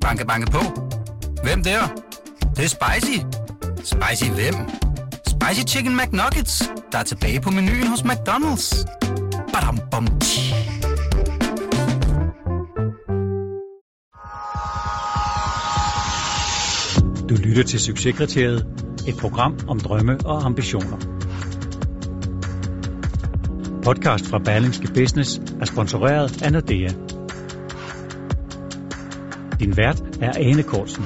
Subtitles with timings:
[0.00, 0.60] Banke, banke på.
[1.42, 1.80] Hvem der?
[2.40, 3.18] Det, det er spicy.
[3.76, 4.54] Spicy hvem?
[5.26, 8.84] Spicy Chicken McNuggets, der er tilbage på menuen hos McDonald's.
[9.52, 10.54] Badum, bom, tji.
[17.28, 18.66] Du lytter til Succeskriteriet,
[19.08, 20.96] et program om drømme og ambitioner.
[23.82, 27.09] Podcast fra Berlingske Business er sponsoreret af Nordea.
[29.60, 31.04] Din vært er Ane Kortsen.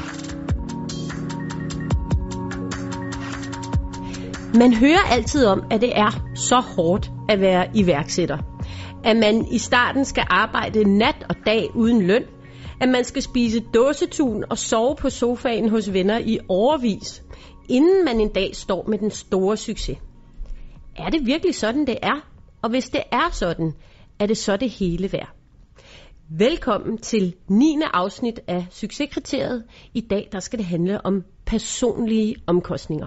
[4.59, 8.39] Man hører altid om, at det er så hårdt at være iværksætter.
[9.05, 12.23] At man i starten skal arbejde nat og dag uden løn.
[12.81, 17.23] At man skal spise dåsetun og sove på sofaen hos venner i overvis,
[17.69, 19.99] inden man en dag står med den store succes.
[20.97, 22.27] Er det virkelig sådan, det er?
[22.63, 23.73] Og hvis det er sådan,
[24.19, 25.44] er det så det hele værd?
[26.31, 27.79] Velkommen til 9.
[27.93, 29.65] afsnit af Succeskriteriet.
[29.95, 33.07] I dag der skal det handle om personlige omkostninger.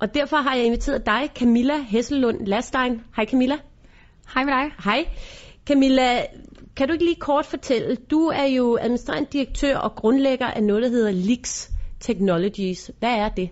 [0.00, 3.00] Og derfor har jeg inviteret dig, Camilla Hesselund Lastein.
[3.16, 3.58] Hej Camilla.
[4.34, 4.70] Hej med dig.
[4.84, 5.04] Hej.
[5.66, 6.22] Camilla,
[6.76, 10.82] kan du ikke lige kort fortælle, du er jo administrerende direktør og grundlægger af noget,
[10.82, 12.90] der hedder Lix Technologies.
[12.98, 13.50] Hvad er det?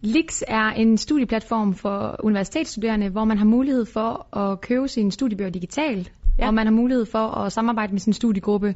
[0.00, 5.50] Lix er en studieplatform for universitetsstuderende, hvor man har mulighed for at købe sine studiebøger
[5.50, 6.46] digitalt, ja.
[6.46, 8.74] og man har mulighed for at samarbejde med sin studiegruppe,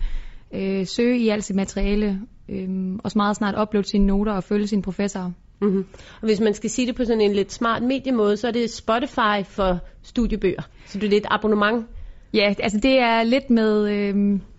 [0.54, 4.66] øh, søge i alt sit materiale, øh, og meget snart uploade sine noter og følge
[4.66, 5.30] sine professorer.
[5.60, 5.86] Mm-hmm.
[6.20, 8.70] Og hvis man skal sige det på sådan en lidt smart mediemåde, så er det
[8.70, 10.62] Spotify for studiebøger.
[10.86, 11.86] Så det er lidt abonnement.
[12.34, 14.16] Ja, altså det er lidt med, øh,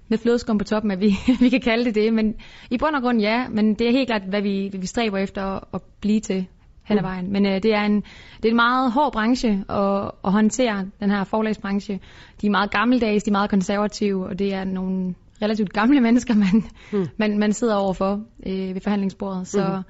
[0.08, 2.14] med flødeskum på toppen, at vi, vi kan kalde det det.
[2.14, 2.36] Men
[2.72, 5.44] i bund og grund ja, men det er helt klart, hvad vi, vi stræber efter
[5.44, 6.46] at, at blive til
[6.90, 7.32] hen ad vejen.
[7.32, 7.96] Men øh, det, er en,
[8.38, 12.00] det er en meget hård branche at, at håndtere, den her forlagsbranche.
[12.42, 16.34] De er meget gammeldags, de er meget konservative, og det er nogle relativt gamle mennesker,
[16.36, 17.08] man, mm.
[17.18, 19.48] man, man sidder overfor øh, ved forhandlingsbordet.
[19.48, 19.84] Så mm.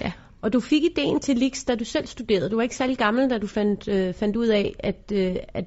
[0.00, 0.12] ja.
[0.42, 2.50] Og du fik ideen til Lix, da du selv studerede.
[2.50, 5.64] Du var ikke særlig gammel, da du fandt, øh, fandt ud af, at, øh, at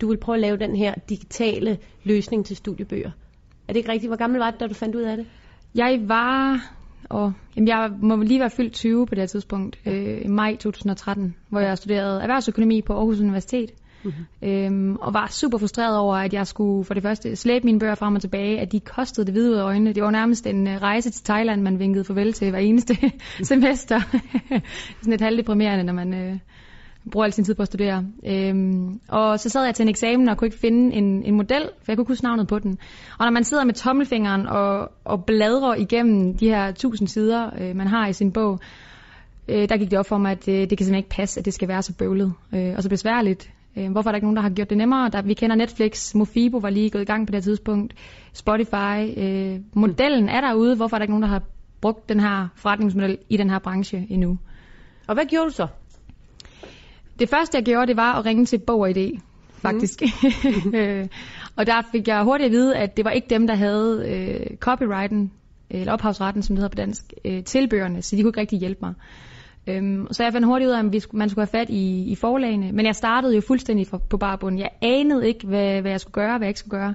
[0.00, 3.10] du ville prøve at lave den her digitale løsning til studiebøger.
[3.68, 4.10] Er det ikke rigtigt?
[4.10, 5.26] Hvor gammel var du, da du fandt ud af det?
[5.74, 6.60] Jeg var
[7.10, 11.34] og jamen, jeg må lige være fyldt 20 på det tidspunkt, øh, i maj 2013,
[11.48, 13.70] hvor jeg studerede erhvervsøkonomi på Aarhus Universitet.
[14.04, 14.48] Mm-hmm.
[14.48, 17.94] Øhm, og var super frustreret over, at jeg skulle for det første slæbe mine bøger
[17.94, 19.92] frem og tilbage, at de kostede det hvide ud af øjnene.
[19.92, 22.96] Det var nærmest en uh, rejse til Thailand, man vinkede farvel til hver eneste
[23.42, 24.00] semester.
[25.02, 26.38] Sådan et halvdeprimerende, når man øh,
[27.10, 28.06] bruger al sin tid på at studere.
[28.26, 31.62] Øhm, og så sad jeg til en eksamen og kunne ikke finde en, en model,
[31.62, 32.78] for jeg kunne ikke huske navnet på den.
[33.18, 37.76] Og når man sidder med tommelfingeren og, og bladrer igennem de her tusind sider, øh,
[37.76, 38.60] man har i sin bog,
[39.48, 41.44] øh, der gik det op for mig, at det, det kan simpelthen ikke passe, at
[41.44, 43.50] det skal være så bøvlet øh, og så besværligt.
[43.76, 45.08] Øh, hvorfor er der ikke nogen, der har gjort det nemmere?
[45.08, 47.94] Der, vi kender Netflix, Mofibo var lige gået i gang på det tidspunkt,
[48.32, 49.18] Spotify.
[49.18, 51.42] Øh, modellen er derude, hvorfor er der ikke nogen, der har
[51.80, 54.38] brugt den her forretningsmodel i den her branche endnu?
[55.06, 55.66] Og hvad gjorde du så?
[57.18, 59.20] Det første, jeg gjorde, det var at ringe til Bog ID,
[59.52, 60.02] faktisk.
[60.64, 60.72] Mm.
[61.56, 64.56] og der fik jeg hurtigt at vide, at det var ikke dem, der havde øh,
[64.56, 65.32] copyrighten,
[65.70, 68.58] eller ophavsretten, som det hedder på dansk, øh, til bøgerne, så de kunne ikke rigtig
[68.58, 68.94] hjælpe mig.
[69.66, 72.04] Øhm, så jeg fandt hurtigt ud af, at vi skulle, man skulle have fat i,
[72.04, 72.72] i forlagene.
[72.72, 74.58] Men jeg startede jo fuldstændig for, på barbund.
[74.58, 76.94] Jeg anede ikke, hvad, hvad jeg skulle gøre, hvad jeg ikke skulle gøre.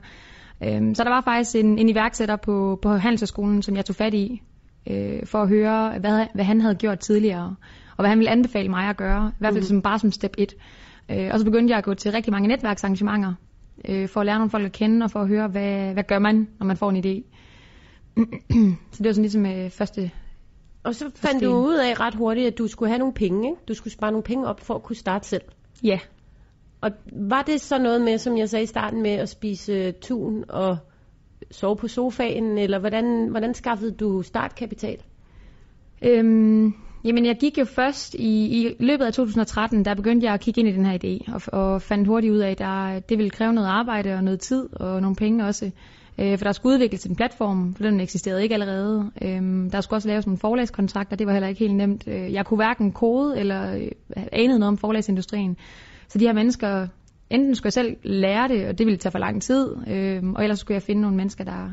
[0.63, 4.13] Øhm, så der var faktisk en, en iværksætter på, på Handelshøjskolen, som jeg tog fat
[4.13, 4.41] i,
[4.89, 7.55] øh, for at høre, hvad, hvad han havde gjort tidligere
[7.97, 9.67] og hvad han ville anbefale mig at gøre, i hvert fald mm.
[9.67, 10.55] som, bare som step 1.
[11.11, 13.33] Øh, og så begyndte jeg at gå til rigtig mange netværksarrangementer,
[13.87, 16.19] øh, for at lære nogle folk at kende, og for at høre, hvad, hvad gør
[16.19, 17.23] man, når man får en idé.
[18.91, 20.11] så det var sådan ligesom øh, første
[20.83, 23.61] Og så fandt du ud af ret hurtigt, at du skulle have nogle penge, ikke?
[23.67, 25.41] Du skulle spare nogle penge op for at kunne starte selv.
[25.83, 25.99] Ja.
[26.81, 30.43] Og var det så noget med, som jeg sagde i starten, med at spise tun
[30.49, 30.77] og
[31.51, 34.97] sove på sofaen, eller hvordan, hvordan skaffede du startkapital?
[36.01, 40.39] Øhm, Jamen, jeg gik jo først i, i løbet af 2013, der begyndte jeg at
[40.39, 43.17] kigge ind i den her idé, og, og fandt hurtigt ud af, at der, det
[43.17, 45.71] ville kræve noget arbejde og noget tid og nogle penge også.
[46.19, 49.11] Øh, for der skulle udvikles en platform, for den eksisterede ikke allerede.
[49.21, 52.07] Øh, der skulle også laves nogle forlagskontrakter, det var heller ikke helt nemt.
[52.07, 53.87] Øh, jeg kunne hverken kode eller øh,
[54.31, 55.57] anede noget om forlagsindustrien.
[56.07, 56.87] Så de her mennesker,
[57.29, 60.43] enten skulle jeg selv lære det, og det ville tage for lang tid, øh, og
[60.43, 61.69] ellers skulle jeg finde nogle mennesker, der,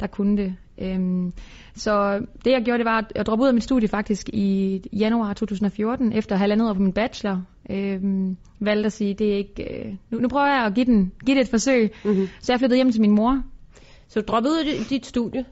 [0.00, 0.54] der kunne det.
[0.78, 1.32] Øhm,
[1.74, 5.32] så det jeg gjorde, det var at droppe ud af mit studie faktisk i januar
[5.32, 7.42] 2014, efter halvandet år på min bachelor.
[7.70, 11.12] Øhm, valgte at sige, det er ikke, øh, nu, nu prøver jeg at give, den,
[11.26, 11.92] give det et forsøg.
[12.04, 12.28] Mm-hmm.
[12.40, 13.42] Så jeg flyttede hjem til min mor.
[14.08, 15.44] Så du droppede ud af dit studie,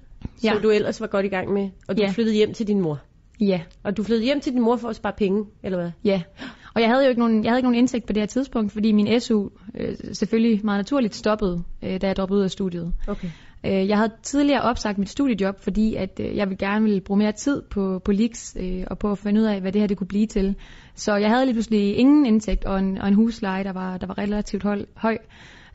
[0.44, 0.52] ja.
[0.52, 2.10] som du ellers var godt i gang med, og du ja.
[2.10, 3.00] flyttede hjem til din mor?
[3.40, 3.60] Ja.
[3.82, 5.90] Og du flyttede hjem til din mor for at spare penge, eller hvad?
[6.04, 6.22] Ja.
[6.74, 8.72] Og jeg havde jo ikke nogen, jeg havde ikke nogen indsigt på det her tidspunkt,
[8.72, 12.92] fordi min SU øh, selvfølgelig meget naturligt stoppede, øh, da jeg droppede ud af studiet.
[13.08, 13.28] Okay.
[13.66, 17.18] Øh, jeg havde tidligere opsagt mit studiejob, fordi at øh, jeg ville gerne ville bruge
[17.18, 19.88] mere tid på, på leaks øh, og på at finde ud af, hvad det her
[19.88, 20.56] det kunne blive til.
[20.94, 24.06] Så jeg havde lige pludselig ingen indtægt og en, og en husleje, der var, der
[24.06, 24.84] var relativt høj.
[24.96, 25.18] høj.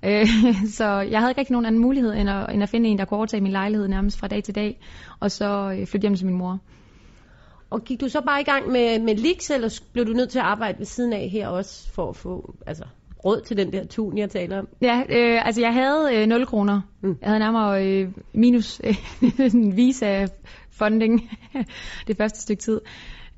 [0.05, 0.27] Øh,
[0.77, 3.05] så jeg havde ikke rigtig nogen anden mulighed, end at, end at finde en, der
[3.05, 4.79] kunne overtage min lejlighed nærmest fra dag til dag,
[5.19, 6.59] og så øh, flytte hjem til min mor.
[7.69, 10.39] Og gik du så bare i gang med, med leaks, eller blev du nødt til
[10.39, 12.83] at arbejde ved siden af her også, for at få altså,
[13.25, 14.67] råd til den der tun, jeg taler om?
[14.81, 16.81] Ja, øh, altså jeg havde øh, 0 kroner.
[17.01, 17.17] Mm.
[17.21, 18.95] Jeg havde nærmere øh, minus øh,
[19.77, 20.25] visa
[20.71, 21.29] funding
[22.07, 22.81] det første stykke tid.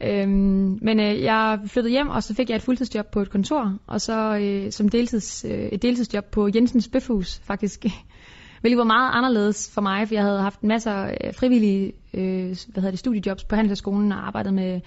[0.03, 3.77] Øhm, men øh, jeg flyttede hjem, og så fik jeg et fuldtidsjob på et kontor,
[3.87, 7.85] og så øh, som deltids, øh, et deltidsjob på Jensens Bøfhus, faktisk.
[8.61, 12.55] Hvilket var meget anderledes for mig, for jeg havde haft masser af frivillige øh, hvad
[12.75, 14.81] hedder det, studiejobs på Handelshøjskolen og arbejdet med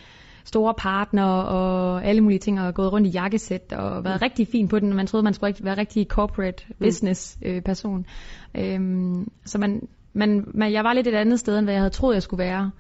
[0.45, 4.23] store partner og alle mulige ting, og gået rundt i jakkesæt og været mm.
[4.23, 8.07] rigtig fin på den, man troede, man skulle være rigtig corporate business øh, person.
[8.55, 11.95] Øhm, så man, man, man, jeg var lidt et andet sted, end hvad jeg havde
[11.95, 12.71] troet, jeg skulle være.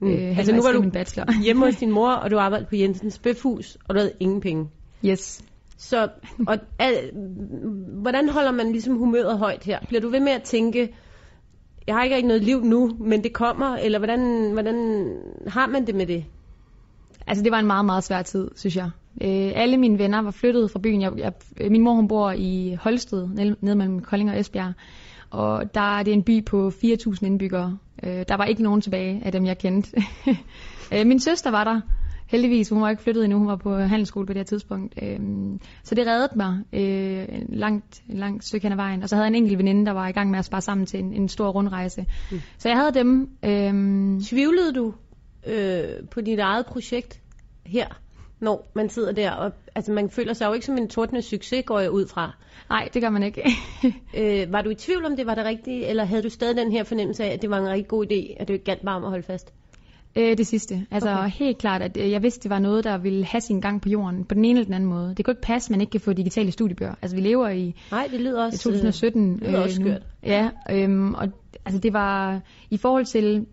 [0.00, 0.10] Mm.
[0.10, 1.26] Øh, altså nu var du min bachelor.
[1.44, 4.68] hjemme hos din mor, og du arbejdede på Jensens Bøfhus, og du havde ingen penge.
[5.04, 5.44] Yes.
[5.76, 6.08] Så
[6.46, 7.10] og, al,
[8.00, 9.78] hvordan holder man ligesom humøret højt her?
[9.88, 10.94] Bliver du ved med at tænke,
[11.86, 15.06] jeg har ikke noget liv nu, men det kommer, eller hvordan, hvordan
[15.46, 16.24] har man det med det?
[17.28, 18.90] Altså det var en meget, meget svær tid, synes jeg.
[19.20, 21.02] Øh, alle mine venner var flyttet fra byen.
[21.02, 21.32] Jeg, jeg,
[21.70, 24.72] min mor hun bor i Holsted, nede, nede mellem Kolding og Esbjerg.
[25.30, 27.78] Og der er det en by på 4.000 indbyggere.
[28.02, 29.90] Øh, der var ikke nogen tilbage af dem, jeg kendte.
[30.94, 31.80] øh, min søster var der,
[32.26, 32.68] heldigvis.
[32.68, 34.94] Hun var ikke flyttet endnu, hun var på handelsskole på det her tidspunkt.
[35.02, 35.18] Øh,
[35.82, 39.02] så det reddede mig øh, langt, langt stykke hen ad vejen.
[39.02, 40.86] Og så havde jeg en enkelt veninde, der var i gang med at spare sammen
[40.86, 42.06] til en, en stor rundrejse.
[42.30, 42.40] Mm.
[42.58, 43.28] Så jeg havde dem.
[43.44, 44.94] Øh, Tvivlede du
[45.46, 47.20] øh, på dit eget projekt
[47.66, 47.86] her?
[48.40, 51.64] når man sidder der, og altså man føler sig jo ikke som en tordende succes,
[51.66, 52.36] går jeg ud fra.
[52.70, 53.42] Nej, det gør man ikke.
[54.18, 56.72] øh, var du i tvivl om det var det rigtige, eller havde du stadig den
[56.72, 59.04] her fornemmelse af, at det var en rigtig god idé, at det galt bare om
[59.04, 59.52] at holde fast?
[60.16, 60.86] Øh, det sidste.
[60.90, 61.30] Altså okay.
[61.30, 63.88] helt klart, at øh, jeg vidste, det var noget, der ville have sin gang på
[63.88, 65.14] jorden, på den ene eller den anden måde.
[65.14, 66.94] Det kunne ikke passe, at man ikke kan få digitale studiebøger.
[67.02, 69.32] Altså vi lever i Nej, det lyder også, 2017.
[69.32, 70.02] Det lyder øh, også skørt.
[70.22, 71.28] Ja, øhm, og
[71.64, 73.46] altså det var i forhold til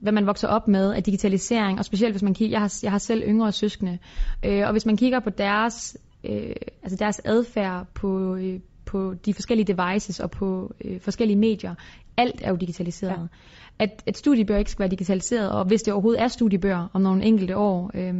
[0.00, 2.90] hvad man vokser op med af digitalisering, og specielt hvis man kigger, jeg har, jeg
[2.90, 3.98] har selv yngre søskende,
[4.44, 9.34] øh, og hvis man kigger på deres, øh, altså deres adfærd på, øh, på de
[9.34, 11.74] forskellige devices og på øh, forskellige medier,
[12.16, 13.10] alt er jo digitaliseret.
[13.10, 13.84] Ja.
[13.84, 17.24] At, at studiebøger ikke skal være digitaliseret, og hvis det overhovedet er studiebøger om nogle
[17.24, 18.14] enkelte år, øh,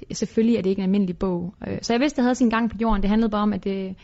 [0.00, 1.54] det, selvfølgelig er det ikke en almindelig bog.
[1.68, 3.02] Øh, så jeg vidste, det havde sin gang på jorden.
[3.02, 3.94] Det handlede bare om, at, det,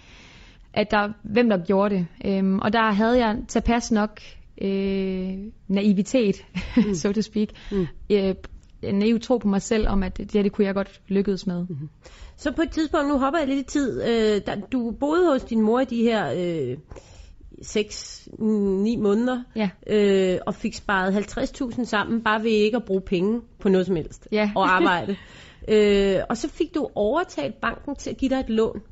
[0.75, 2.07] at der, hvem der gjorde det.
[2.25, 4.21] Øh, og der havde jeg tilpas nok
[4.61, 6.47] øh, naivitet,
[6.77, 6.95] mm.
[7.01, 7.49] so to speak.
[7.73, 7.87] Mm.
[8.11, 8.35] Øh,
[8.83, 11.47] en naiv tro på mig selv, om at det her, det kunne jeg godt lykkedes
[11.47, 11.67] med.
[11.69, 11.89] Mm-hmm.
[12.37, 15.43] Så på et tidspunkt, nu hopper jeg lidt i tid, øh, da, du boede hos
[15.43, 16.77] din mor i de her øh,
[17.65, 18.43] 6-9
[18.99, 19.71] måneder, ja.
[19.87, 23.97] øh, og fik sparet 50.000 sammen, bare ved ikke at bruge penge på noget som
[23.97, 24.51] helst, ja.
[24.57, 25.17] og arbejde.
[25.69, 28.83] øh, og så fik du overtalt banken til at give dig et lån.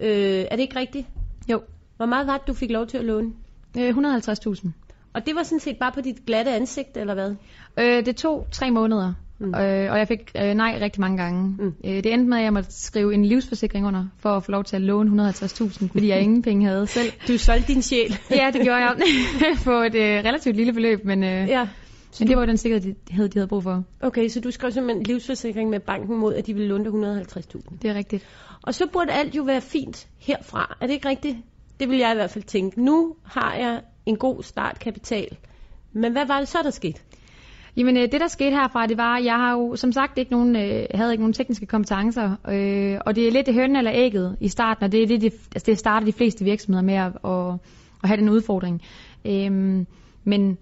[0.00, 1.06] Øh, er det ikke rigtigt?
[1.50, 1.62] Jo.
[1.96, 3.32] Hvor meget var det, du fik lov til at låne?
[3.76, 4.66] 150.000.
[4.66, 4.72] Øh,
[5.14, 7.34] og det var sådan set bare på dit glatte ansigt, eller hvad?
[7.78, 9.54] Øh, det tog tre måneder, mm.
[9.54, 11.56] øh, og jeg fik øh, nej rigtig mange gange.
[11.58, 11.74] Mm.
[11.84, 14.64] Øh, det endte med, at jeg måtte skrive en livsforsikring under, for at få lov
[14.64, 17.12] til at låne 150.000, fordi jeg ingen penge havde selv.
[17.28, 18.18] Du solgte din sjæl.
[18.30, 18.96] ja, det gjorde jeg
[19.64, 21.68] på et øh, relativt lille beløb, men, øh, ja.
[22.18, 23.84] men det var den sikkerhed, de havde brug for.
[24.00, 27.76] Okay, så du skrev simpelthen livsforsikring med banken mod, at de ville låne 150.000?
[27.82, 28.26] Det er rigtigt.
[28.62, 30.76] Og så burde alt jo være fint herfra.
[30.80, 31.36] Er det ikke rigtigt?
[31.80, 32.82] Det vil jeg i hvert fald tænke.
[32.82, 35.36] Nu har jeg en god startkapital.
[35.92, 37.00] Men hvad var det så, der skete?
[37.76, 40.56] Jamen øh, det der skete herfra, det var, jeg har jo som sagt ikke nogen,
[40.56, 44.36] øh, havde ikke nogen tekniske kompetencer, øh, og det er lidt det hønnen eller ægget
[44.40, 47.12] i starten, og det er det, det, altså det starter de fleste virksomheder med at,
[47.24, 47.58] at,
[48.02, 48.82] at have den udfordring.
[49.24, 49.86] Øh,
[50.24, 50.58] men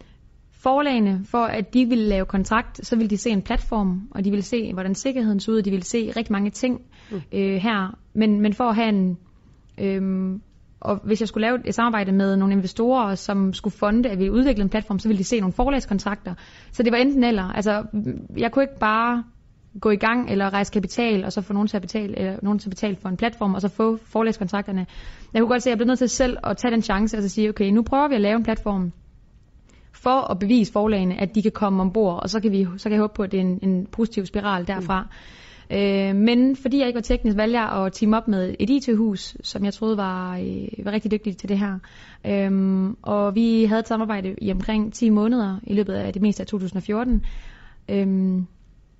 [0.52, 4.30] forlagene, for at de ville lave kontrakt, så ville de se en platform, og de
[4.30, 7.20] ville se, hvordan sikkerheden så ud, og de ville se rigtig mange ting mm.
[7.32, 7.98] øh, her.
[8.14, 9.18] Men, men for at have en,
[9.78, 10.38] øh,
[10.80, 14.30] og hvis jeg skulle lave et samarbejde med nogle investorer, som skulle fonde, at vi
[14.30, 16.34] udviklede en platform, så ville de se nogle forlagskontrakter.
[16.72, 17.42] Så det var enten eller.
[17.42, 17.84] Altså,
[18.36, 19.24] jeg kunne ikke bare
[19.80, 22.58] gå i gang eller rejse kapital, og så få nogen til at betale, eller nogen
[22.58, 24.86] til at betale for en platform, og så få forlagskontrakterne.
[25.34, 27.22] Jeg kunne godt se, at jeg blev nødt til selv at tage den chance, og
[27.22, 28.92] så sige, okay, nu prøver vi at lave en platform,
[29.92, 32.92] for at bevise forlagene, at de kan komme ombord, og så kan, vi, så kan
[32.92, 35.02] jeg håbe på, at det er en, en positiv spiral derfra.
[35.02, 35.08] Mm.
[35.70, 39.36] Øh, men fordi jeg ikke var teknisk, valgte jeg at team op med et IT-hus,
[39.42, 41.78] som jeg troede var, øh, var rigtig dygtigt til det her.
[42.26, 46.40] Øh, og vi havde et samarbejde i omkring 10 måneder i løbet af det meste
[46.40, 47.24] af 2014.
[47.88, 48.06] Øh,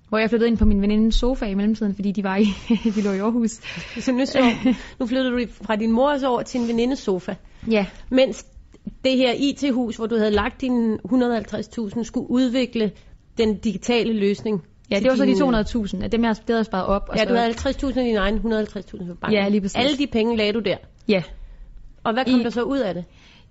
[0.09, 2.45] hvor jeg flyttede ind på min venindes sofa i mellemtiden, fordi de var i,
[2.95, 3.51] de lå i Aarhus.
[3.99, 4.39] Så nu, så,
[4.99, 7.35] nu flyttede du fra din mors over til en venindes sofa.
[7.71, 7.85] Ja.
[8.09, 8.45] Mens
[9.03, 12.91] det her IT-hus, hvor du havde lagt dine 150.000, skulle udvikle
[13.37, 14.63] den digitale løsning.
[14.91, 15.59] Ja, det var så de dine-
[15.99, 17.05] 200.000, af dem jeg havde sparet op.
[17.09, 19.39] Og Ja, så, du havde 50.000 af dine egne, 150.000 på banken.
[19.39, 19.75] Ja, lige præcis.
[19.77, 20.77] Alle de penge lagde du der.
[21.07, 21.23] Ja.
[22.03, 23.05] Og hvad kom I- der så ud af det?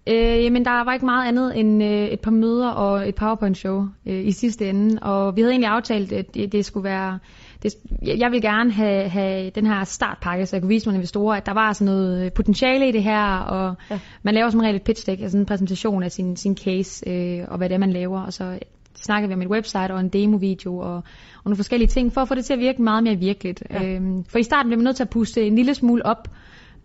[0.07, 3.87] Øh, jamen, der var ikke meget andet end øh, et par møder og et PowerPoint-show
[4.07, 4.99] øh, i sidste ende.
[5.03, 7.19] Og vi havde egentlig aftalt, at det, det skulle være...
[7.63, 11.37] Det, jeg ville gerne have, have den her startpakke, så jeg kunne vise mine investorer,
[11.37, 13.99] at der var sådan noget potentiale i det her, og ja.
[14.23, 17.45] man laver som regel et pitch deck, altså en præsentation af sin, sin case, øh,
[17.49, 18.59] og hvad det er, man laver, og så
[19.03, 21.03] snakkede vi om et website og en demo-video og, og
[21.45, 23.63] nogle forskellige ting, for at få det til at virke meget mere virkeligt.
[23.71, 23.85] Ja.
[23.85, 26.29] Øhm, for i starten bliver man nødt til at puste en lille smule op,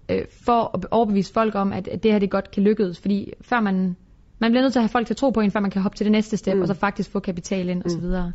[0.10, 3.00] øh, for at overbevise folk om, at, at det her det godt kan lykkes.
[3.00, 3.96] Fordi før man,
[4.40, 5.82] man bliver nødt til at have folk til at tro på en, før man kan
[5.82, 6.62] hoppe til det næste step, Mm.
[6.62, 7.86] og så faktisk få kapital ind, mm.
[7.86, 8.32] og så videre.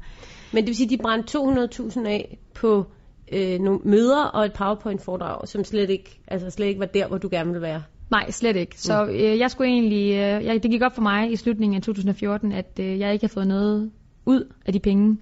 [0.53, 2.87] Men det vil sige, at de brændte 200.000 af på
[3.33, 7.19] øh, nogle møder og et PowerPoint-foredrag, som slet ikke, altså slet ikke var der, hvor
[7.19, 7.83] du gerne ville være.
[8.11, 8.81] Nej, slet ikke.
[8.81, 11.83] Så øh, jeg skulle egentlig, øh, jeg, det gik op for mig i slutningen af
[11.83, 13.91] 2014, at øh, jeg ikke havde fået noget
[14.27, 15.19] ud af de penge,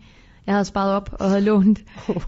[0.47, 1.79] jeg havde sparet op og havde lånt.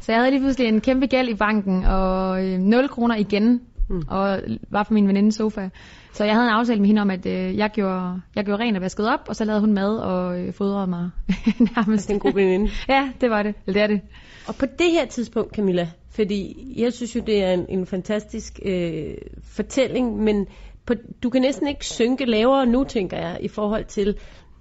[0.00, 3.60] Så jeg havde lige pludselig en kæmpe gæld i banken, og øh, 0 kroner igen,
[3.88, 4.02] mm.
[4.08, 4.40] og
[4.70, 5.68] var på min venindes sofa.
[6.12, 8.76] Så jeg havde en aftale med hende om, at øh, jeg, gjorde, jeg gjorde rent
[8.76, 11.10] og vaskede op, og så lavede hun mad og øh, fodrede mig
[11.76, 12.08] nærmest.
[12.08, 12.70] Det er en god veninde.
[12.88, 13.54] Ja, det var det.
[13.66, 14.00] Eller det er det.
[14.48, 18.60] Og på det her tidspunkt, Camilla, fordi jeg synes jo, det er en, en fantastisk
[18.64, 20.46] øh, fortælling, men
[20.86, 24.16] på, du kan næsten ikke synke lavere nu, tænker jeg, i forhold til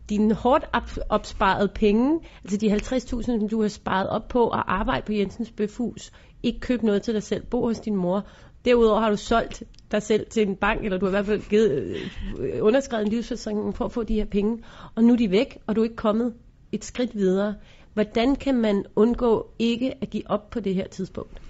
[0.10, 4.63] dine hårdt op, opsparede penge, altså de 50.000, som du har sparet op på at
[4.67, 6.12] arbejde på Jensens Bøfhus,
[6.43, 8.27] ikke købe noget til dig selv, bo hos din mor.
[8.67, 11.50] Derudover har du solgt dig selv til en bank, eller du har i hvert fald
[11.50, 11.95] givet,
[12.39, 14.63] øh, underskrevet en livsforsikring for at få de her penge,
[14.95, 16.33] og nu er de væk, og du er ikke kommet
[16.71, 17.55] et skridt videre.
[17.93, 21.41] Hvordan kan man undgå ikke at give op på det her tidspunkt?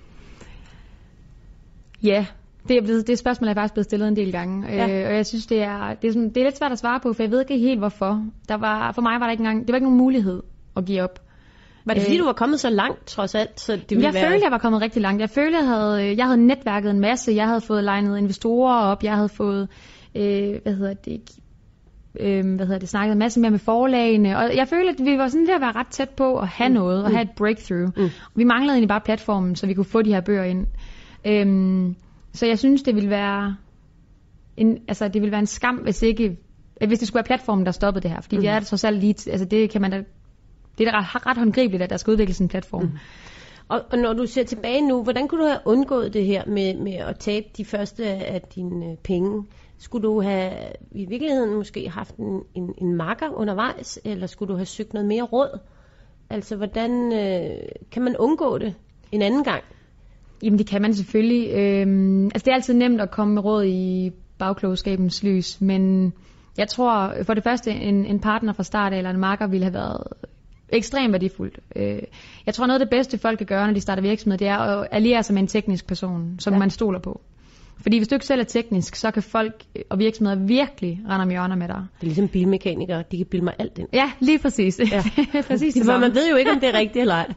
[2.03, 2.25] Ja,
[2.67, 4.87] det er, blevet, det spørgsmål er faktisk blevet stillet en del gange, Ja.
[4.87, 5.01] ja.
[5.01, 6.99] øh, og jeg synes, det er, det, er sådan, det er lidt svært at svare
[6.99, 8.25] på, for jeg ved ikke helt hvorfor.
[8.49, 10.43] Der var, for mig var der ikke engang, det var ikke nogen mulighed
[10.75, 11.26] at give op.
[11.87, 13.59] Var det fordi, Øh, du var kommet så langt, trods alt?
[13.59, 14.29] Så det Jeg ville være...
[14.29, 15.21] følte, jeg var kommet rigtig langt.
[15.21, 17.31] Jeg følte, jeg havde, jeg havde netværket en masse.
[17.31, 19.03] Jeg havde fået legnet investorer op.
[19.03, 19.67] Jeg havde fået,
[20.15, 21.21] øh, hvad hedder det,
[22.19, 24.37] øh, hvad hedder det, snakket en masse mere med forlagene.
[24.37, 26.69] Og jeg følte, at vi var sådan ved at være ret tæt på at have
[26.69, 27.89] noget, og have et breakthrough.
[27.97, 28.09] Mm.
[28.35, 30.65] Vi manglede egentlig bare platformen, så vi kunne få de her bøger ind.
[31.25, 31.95] Øhm,
[32.33, 33.55] så jeg synes, det ville være
[34.57, 36.37] en, altså, det ville være en skam, hvis ikke
[36.81, 38.21] øh, hvis det skulle være platformen, der stoppede det her.
[38.21, 38.41] Fordi mm.
[38.41, 40.03] det er det trods alt lige, altså det kan man da,
[40.77, 42.83] det er da ret, ret håndgribeligt, at der skal udvikles en platform.
[42.83, 42.97] Mm.
[43.69, 46.77] Og, og når du ser tilbage nu, hvordan kunne du have undgået det her med,
[46.77, 49.45] med at tabe de første af dine øh, penge?
[49.77, 50.53] Skulle du have
[50.91, 55.07] i virkeligheden måske haft en, en, en makker undervejs, eller skulle du have søgt noget
[55.07, 55.59] mere råd?
[56.29, 58.75] Altså, hvordan øh, kan man undgå det
[59.11, 59.63] en anden gang?
[60.43, 61.53] Jamen det kan man selvfølgelig.
[61.53, 66.13] Øhm, altså det er altid nemt at komme med råd i bagklogskabens lys, men
[66.57, 69.73] jeg tror for det første, en, en partner fra start eller en marker ville have
[69.73, 70.03] været
[70.69, 71.59] ekstremt værdifuldt.
[71.75, 72.01] Øh,
[72.45, 74.57] jeg tror noget af det bedste folk kan gøre, når de starter virksomhed, det er
[74.57, 76.59] at alliere sig med en teknisk person, som Ja.
[76.59, 77.21] man stoler på.
[77.81, 81.29] Fordi hvis du ikke selv er teknisk, så kan folk og virksomheder virkelig rende om
[81.29, 81.85] hjørner med dig.
[81.95, 83.87] Det er ligesom bilmekanikere, de kan bilde mig alt ind.
[83.93, 84.79] Ja, lige præcis.
[84.91, 85.03] Ja.
[85.47, 87.33] Præcis det For man ved jo ikke, om det er rigtigt eller ej.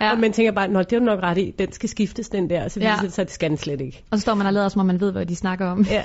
[0.00, 0.12] Ja.
[0.12, 2.50] Og man tænker bare, Nå, det er du nok ret i, den skal skiftes, den
[2.50, 2.68] der.
[2.68, 2.94] Så Ja.
[3.04, 4.02] at det skal den slet ikke.
[4.10, 5.86] Og så står man og lader, som om man ved, hvad de snakker om.
[5.90, 6.02] Ja.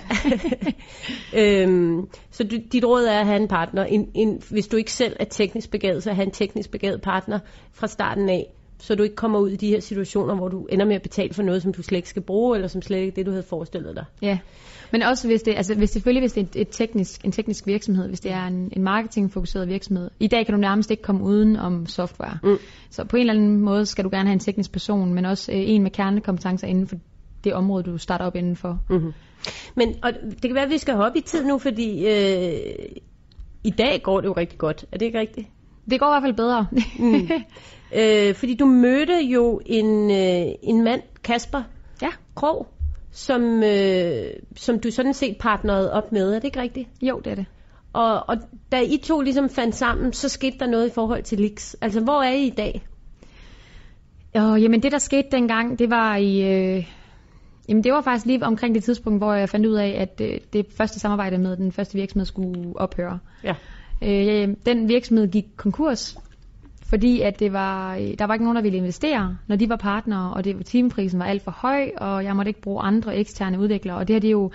[1.64, 3.84] øhm, så du, dit råd er at have en partner.
[3.84, 7.40] En, en, hvis du ikke selv er teknisk begavet, så have en teknisk begavet partner
[7.74, 8.46] fra starten af,
[8.80, 11.34] så du ikke kommer ud i de her situationer, hvor du ender med at betale
[11.34, 13.32] for noget, som du slet ikke skal bruge, eller som slet ikke er det, du
[13.32, 14.06] havde forestillet dig.
[14.22, 14.38] Ja,
[14.92, 17.68] men også hvis det, altså hvis selvfølgelig hvis det er et, et teknisk, en teknisk
[17.68, 20.10] virksomhed, hvis det er en, en marketingfokuseret virksomhed.
[20.20, 22.38] I dag kan du nærmest ikke komme uden om software.
[22.44, 22.58] Mm.
[22.90, 25.52] Så på en eller anden måde skal du gerne have en teknisk person, men også
[25.52, 26.96] øh, en med kernekompetencer inden for
[27.44, 28.80] det område, du starter op indenfor.
[28.90, 29.14] Mm-hmm.
[29.76, 32.54] Men og det kan være, at vi skal hoppe i tid nu, fordi øh,
[33.64, 34.86] i dag går det jo rigtig godt.
[34.92, 35.48] Er det ikke rigtigt?
[35.90, 36.68] Det går i hvert fald bedre.
[37.00, 37.30] Mm.
[37.96, 41.64] øh, fordi du mødte jo en, øh, en mand, Kasper
[42.02, 42.68] ja, Krog,
[43.12, 46.30] som, øh, som du sådan set partnerede op med.
[46.30, 46.90] Er det ikke rigtigt?
[47.02, 47.46] jo det er det.
[47.94, 48.38] Og, og
[48.72, 51.76] da I to ligesom fandt sammen, så skete der noget i forhold til Lix.
[51.82, 52.88] Altså, hvor er I i dag?
[54.36, 56.42] Og, jamen det der skete dengang, det var i...
[56.42, 56.88] Øh,
[57.70, 60.40] jamen det var faktisk lige omkring det tidspunkt, hvor jeg fandt ud af, at øh,
[60.54, 63.20] det første samarbejde med den første virksomhed skulle ophøre.
[63.44, 63.56] Ja.
[64.04, 66.18] Øh, den virksomhed gik konkurs,
[66.90, 69.76] fordi at det var, øh, der var ikke nogen, der ville investere, når de var
[69.76, 73.60] partnere, og det, timeprisen var alt for høj, og jeg måtte ikke bruge andre eksterne
[73.60, 73.98] udviklere.
[73.98, 74.52] Og det her, det er jo,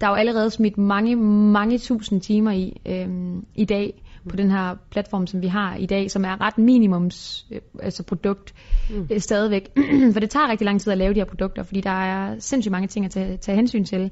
[0.00, 1.16] der er jo allerede smidt mange,
[1.52, 3.08] mange tusind timer i øh,
[3.54, 7.46] i dag på den her platform, som vi har i dag, som er ret minimums
[7.50, 8.54] øh, altså produkt
[8.90, 9.08] mm.
[9.12, 9.68] øh, stadigvæk.
[10.12, 12.72] for det tager rigtig lang tid at lave de her produkter, fordi der er sindssygt
[12.72, 14.10] mange ting at tage, tage hensyn til.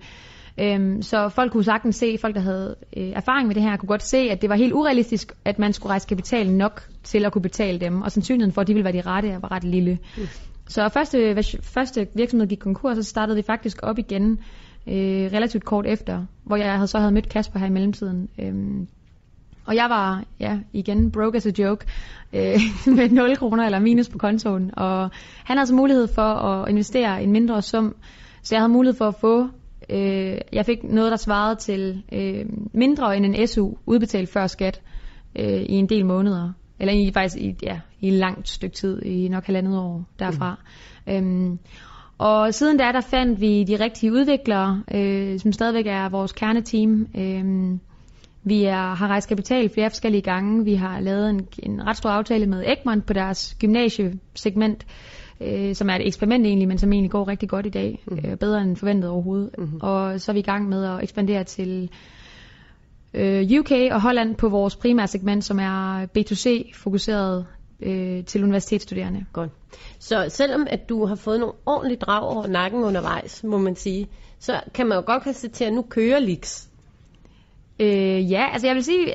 [0.61, 3.87] Øhm, så folk kunne sagtens se, folk der havde øh, erfaring med det her, kunne
[3.87, 7.33] godt se, at det var helt urealistisk, at man skulle rejse kapital nok til at
[7.33, 9.99] kunne betale dem, og sandsynligheden for, at de ville være de rette, var ret lille.
[10.17, 10.23] Mm.
[10.69, 14.39] Så første, første virksomhed gik konkurs, så startede vi faktisk op igen
[14.87, 18.29] øh, relativt kort efter, hvor jeg havde så havde mødt Kasper her i mellemtiden.
[18.39, 18.89] Øhm,
[19.67, 21.87] og jeg var, ja, igen, broke as a joke,
[22.33, 22.61] øh,
[22.97, 24.71] med 0 kroner eller minus på kontoen.
[24.79, 25.11] Og
[25.45, 27.95] han havde så mulighed for at investere en mindre sum,
[28.43, 29.49] så jeg havde mulighed for at få,
[29.91, 34.81] øh, jeg fik noget, der svarede til øh, mindre end en SU, udbetalt før skat,
[35.39, 36.53] øh, i en del måneder.
[36.81, 40.59] Eller i, faktisk i, ja, i et langt stykke tid, i nok halvandet år derfra.
[41.07, 41.13] Mm.
[41.13, 41.59] Øhm,
[42.19, 47.07] og siden da, der fandt vi de rigtige udviklere, øh, som stadigvæk er vores kerneteam.
[47.17, 47.79] Øh,
[48.45, 50.65] vi er, har rejst kapital flere forskellige gange.
[50.65, 54.87] Vi har lavet en, en ret stor aftale med Egmont på deres gymnasiesegment,
[55.41, 58.03] øh, som er et eksperiment egentlig, men som egentlig går rigtig godt i dag.
[58.07, 58.19] Mm.
[58.19, 59.51] Øh, bedre end forventet overhovedet.
[59.59, 59.79] Mm-hmm.
[59.83, 61.91] Og så er vi i gang med at ekspandere til
[63.15, 67.47] øh, UK og Holland på vores primære segment, som er B2C-fokuseret
[67.81, 69.25] øh, til universitetsstuderende.
[69.33, 69.51] Godt.
[69.99, 74.09] Så selvom at du har fået nogle ordentlige drag over nakken undervejs, må man sige,
[74.39, 76.67] så kan man jo godt konstatere, at nu kører Lix.
[77.81, 79.15] Øh, ja, altså jeg vil sige,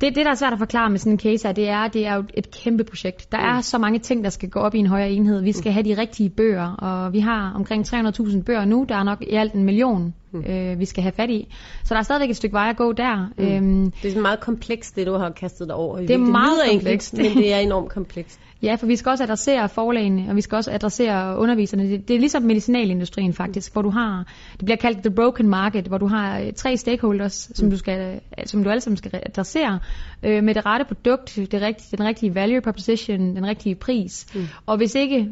[0.00, 2.06] det, det, der er svært at forklare med sådan en case her, det er, det
[2.06, 3.32] er jo et kæmpe projekt.
[3.32, 3.62] Der er mm.
[3.62, 5.42] så mange ting, der skal gå op i en højere enhed.
[5.42, 5.74] Vi skal mm.
[5.74, 8.86] have de rigtige bøger, og vi har omkring 300.000 bøger nu.
[8.88, 10.40] Der er nok i alt en million, mm.
[10.40, 11.48] øh, vi skal have fat i.
[11.84, 13.30] Så der er stadigvæk et stykke vej at gå der.
[13.38, 13.44] Mm.
[13.44, 15.96] Øhm, det er sådan meget komplekst, det du har kastet dig over.
[15.96, 17.16] Det er det meget komplekst.
[17.16, 18.40] men det er enormt komplekst.
[18.64, 21.90] Ja, for vi skal også adressere forlagene, og vi skal også adressere underviserne.
[21.90, 25.86] Det, det er ligesom medicinalindustrien faktisk, hvor du har, det bliver kaldt the broken market,
[25.86, 29.22] hvor du har øh, tre stakeholders, som du, skal, øh, som du alle sammen skal
[29.26, 29.78] adressere,
[30.22, 34.26] øh, med det rette produkt, det rigtige, den rigtige value proposition, den rigtige pris.
[34.34, 34.46] Mm.
[34.66, 35.28] Og hvis ikke,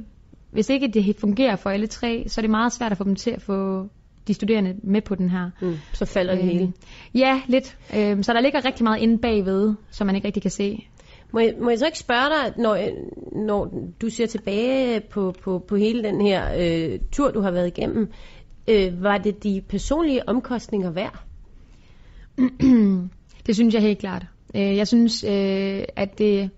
[0.50, 3.16] hvis ikke det fungerer for alle tre, så er det meget svært at få dem
[3.16, 3.88] til at få
[4.28, 5.50] de studerende med på den her.
[5.60, 6.72] Mm, så falder det øh, hele.
[7.14, 7.76] Ja, lidt.
[7.96, 10.86] Øh, så der ligger rigtig meget inde bagved, som man ikke rigtig kan se.
[11.32, 12.78] Må jeg, må jeg så ikke spørge dig, når,
[13.46, 17.66] når du ser tilbage på, på, på hele den her øh, tur, du har været
[17.66, 18.10] igennem,
[18.68, 21.18] øh, var det de personlige omkostninger værd?
[23.46, 24.26] det synes jeg helt klart.
[24.54, 26.50] Øh, jeg synes, øh, at det,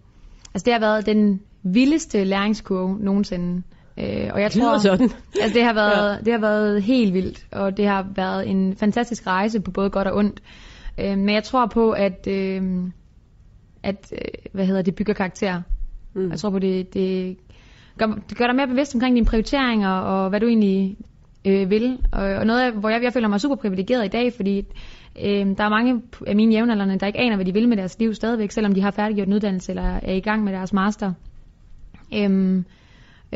[0.55, 3.63] altså det har været den vildeste læringskurve nogensinde.
[3.99, 5.11] Øh, og jeg tror, sådan.
[5.43, 6.19] altså det har været, ja.
[6.25, 10.09] det har været helt vildt, og det har været en fantastisk rejse på både godt
[10.09, 10.43] og ondt.
[10.99, 12.63] Øh, men jeg tror på, at øh,
[13.85, 14.19] at øh,
[14.53, 15.63] hvad hedder det, bygger karakter.
[16.15, 16.31] Mm.
[16.31, 17.37] Jeg tror på, det, det,
[17.99, 20.97] gør, det gør dig mere bevidst omkring dine prioriteringer, og hvad du egentlig
[21.45, 21.99] øh, vil.
[22.13, 24.59] Og, og noget, af, hvor jeg, jeg føler mig super privilegeret i dag, fordi
[25.25, 27.99] øh, der er mange af mine jævnaldrende, der ikke aner, hvad de vil med deres
[27.99, 31.13] liv stadigvæk, selvom de har færdiggjort en uddannelse eller er i gang med deres master.
[32.15, 32.63] Øh,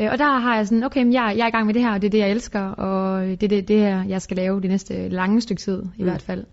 [0.07, 2.01] og der har jeg sådan, okay, jeg, jeg er i gang med det her, og
[2.01, 4.69] det er det, jeg elsker, og det er det, det her, jeg skal lave det
[4.69, 6.03] næste lange stykke tid, i mm.
[6.03, 6.45] hvert fald.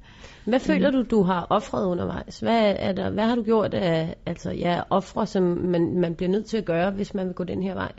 [0.47, 2.41] Hvad føler du, du har offret undervejs?
[2.41, 6.31] Hvad, er der, hvad har du gjort af altså, ja, ofre, som man, man bliver
[6.31, 7.93] nødt til at gøre, hvis man vil gå den her vej?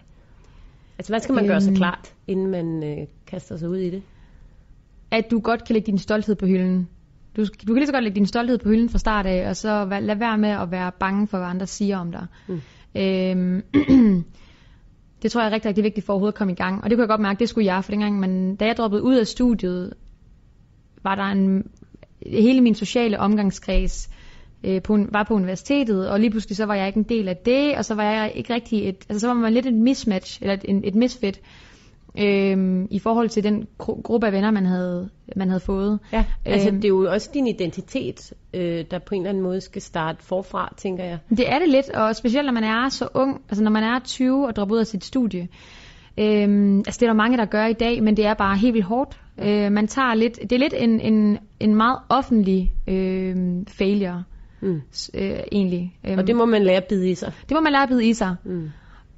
[0.97, 3.89] Altså, hvad skal man øhm, gøre sig klart, inden man øh, kaster sig ud i
[3.89, 4.03] det?
[5.11, 6.89] At du godt kan lægge din stolthed på hylden.
[7.37, 9.55] Du, du kan lige så godt lægge din stolthed på hylden fra start af, og
[9.55, 12.25] så lad være med at være bange for, hvad andre siger om dig.
[12.47, 12.61] Mm.
[12.95, 13.63] Øhm,
[15.21, 16.83] det tror jeg er rigtig, rigtig vigtigt for overhovedet at komme i gang.
[16.83, 19.03] Og det kunne jeg godt mærke, det skulle jeg, for dengang, man, da jeg droppede
[19.03, 19.93] ud af studiet,
[21.03, 21.69] var der en
[22.25, 24.09] hele min sociale omgangskreds
[24.63, 27.37] øh, på, var på universitetet, og lige pludselig så var jeg ikke en del af
[27.37, 30.41] det, og så var jeg ikke rigtig et, altså så var man lidt et mismatch,
[30.41, 31.41] eller et, et misfit,
[32.19, 35.99] øh, i forhold til den gru- gruppe af venner, man havde, man havde fået.
[36.13, 39.43] Ja, altså øh, det er jo også din identitet, øh, der på en eller anden
[39.43, 41.17] måde skal starte forfra, tænker jeg.
[41.29, 43.99] Det er det lidt, og specielt når man er så ung, altså når man er
[43.99, 45.47] 20 og dropper ud af sit studie,
[46.19, 48.73] Øhm, altså det er der mange, der gør i dag, men det er bare helt
[48.73, 49.19] vildt hårdt.
[49.37, 53.35] Øh, man tager lidt, det er lidt en, en, en meget offentlig øh,
[53.67, 54.23] failure,
[54.61, 54.81] mm.
[55.13, 55.97] øh, egentlig.
[56.07, 57.33] Øhm, og det må man lære at bide i sig.
[57.49, 58.35] Det må man lære at bide i sig.
[58.43, 58.69] Mm.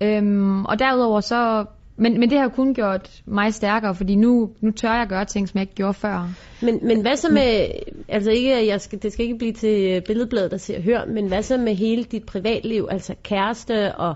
[0.01, 1.65] Øhm, og derudover så,
[1.99, 5.49] men, men det har kun gjort mig stærkere, fordi nu, nu tør jeg gøre ting,
[5.49, 6.29] som jeg ikke gjorde før.
[6.61, 7.67] Men, men hvad så med,
[8.07, 11.43] altså ikke, jeg skal, det skal ikke blive til billedbladet, der og hør, men hvad
[11.43, 14.15] så med hele dit privatliv, altså kæreste og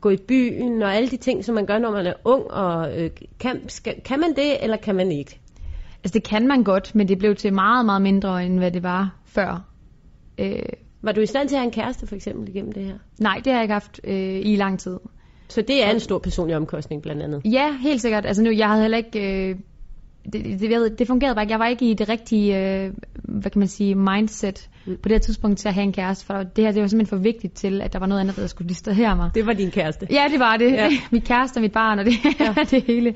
[0.00, 2.50] gå i byen og alle de ting, som man gør, når man er ung.
[2.50, 5.40] Og, øh, kan, skal, kan man det, eller kan man ikke?
[6.04, 8.82] Altså det kan man godt, men det blev til meget, meget mindre, end hvad det
[8.82, 9.64] var før.
[10.38, 10.62] Øh,
[11.02, 12.98] var du i stand til at have en kæreste for eksempel igennem det her?
[13.18, 14.98] Nej, det har jeg ikke haft øh, i lang tid.
[15.52, 17.42] Så det er en stor personlig omkostning blandt andet?
[17.44, 18.26] Ja, helt sikkert.
[18.26, 19.48] Altså nu, jeg havde heller ikke...
[19.50, 19.56] Øh,
[20.32, 21.52] det, det, det fungerede bare ikke.
[21.52, 24.96] Jeg var ikke i det rigtige, øh, hvad kan man sige, mindset mm.
[25.02, 26.26] på det her tidspunkt til at have en kæreste.
[26.26, 28.46] For det her det var simpelthen for vigtigt til, at der var noget andet, der
[28.46, 29.30] skulle distrahere mig.
[29.34, 30.06] Det var din kæreste?
[30.10, 30.72] Ja, det var det.
[30.72, 30.88] Ja.
[31.12, 32.54] Mit kæreste og mit barn og det, ja.
[32.70, 33.14] det hele.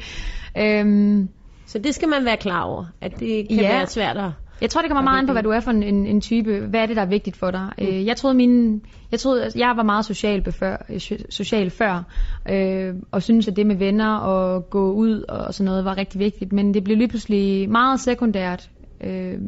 [0.58, 1.28] Øhm,
[1.66, 3.68] Så det skal man være klar over, at det kan Ja.
[3.68, 4.30] være svært at...
[4.60, 6.60] Jeg tror, det kommer meget an på, hvad du er for en, en, en type.
[6.60, 7.70] Hvad er det, der er vigtigt for dig?
[7.78, 7.86] Mm.
[7.86, 12.02] Jeg troede, min, jeg, troede, altså, jeg var meget social, befør, øh, so- social før,
[12.50, 16.20] øh, og synes at det med venner og gå ud og sådan noget var rigtig
[16.20, 16.52] vigtigt.
[16.52, 19.38] Men det blev lige pludselig meget sekundært, øh,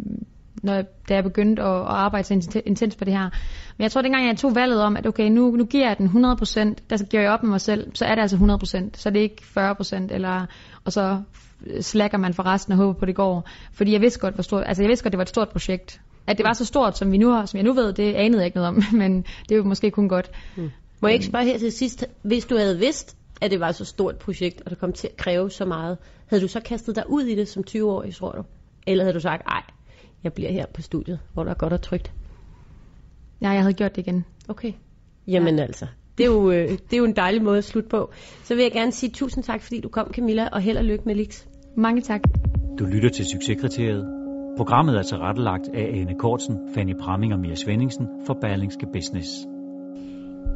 [0.62, 3.30] når jeg, da jeg begyndte at, at arbejde så intens på det her.
[3.76, 6.06] Men jeg tror, dengang jeg tog valget om, at okay, nu, nu giver jeg den
[6.06, 6.10] 100%,
[6.90, 8.90] der gør jeg op med mig selv, så er det altså 100%.
[8.94, 10.46] Så er det ikke 40%, eller,
[10.84, 11.22] og så
[11.80, 13.48] slækker man for resten og håber på, at det går.
[13.72, 16.00] Fordi jeg vidste godt, hvor stort, altså jeg vidste godt, det var et stort projekt.
[16.26, 18.38] At det var så stort, som vi nu har, som jeg nu ved, det anede
[18.38, 20.30] jeg ikke noget om, men det er jo måske kun godt.
[20.56, 20.70] Mm.
[21.00, 23.84] Må jeg ikke spørge her til sidst, hvis du havde vidst, at det var så
[23.84, 26.96] stort et projekt, og det kom til at kræve så meget, havde du så kastet
[26.96, 28.42] dig ud i det som 20-årig, tror du?
[28.86, 29.62] Eller havde du sagt, nej,
[30.24, 32.12] jeg bliver her på studiet, hvor der er godt og trygt?
[33.42, 34.24] Ja, jeg havde gjort det igen.
[34.48, 34.72] Okay.
[35.26, 35.62] Jamen ja.
[35.62, 35.86] altså,
[36.18, 38.10] det er, jo, øh, det er jo en dejlig måde at slutte på.
[38.44, 41.04] Så vil jeg gerne sige tusind tak, fordi du kom, Camilla, og held og lykke
[41.04, 41.46] med Lix.
[41.76, 42.20] Mange tak.
[42.78, 44.06] Du lytter til Succeskriteriet.
[44.56, 49.28] Programmet er tilrettelagt af Ane Kortsen, Fanny Pramming og Mia Svendingsen for Berlingske Business.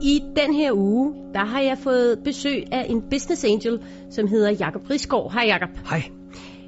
[0.03, 4.51] I den her uge, der har jeg fået besøg af en business angel, som hedder
[4.51, 5.33] Jakob Risgaard.
[5.33, 5.69] Hej Jakob.
[5.91, 6.22] Hej.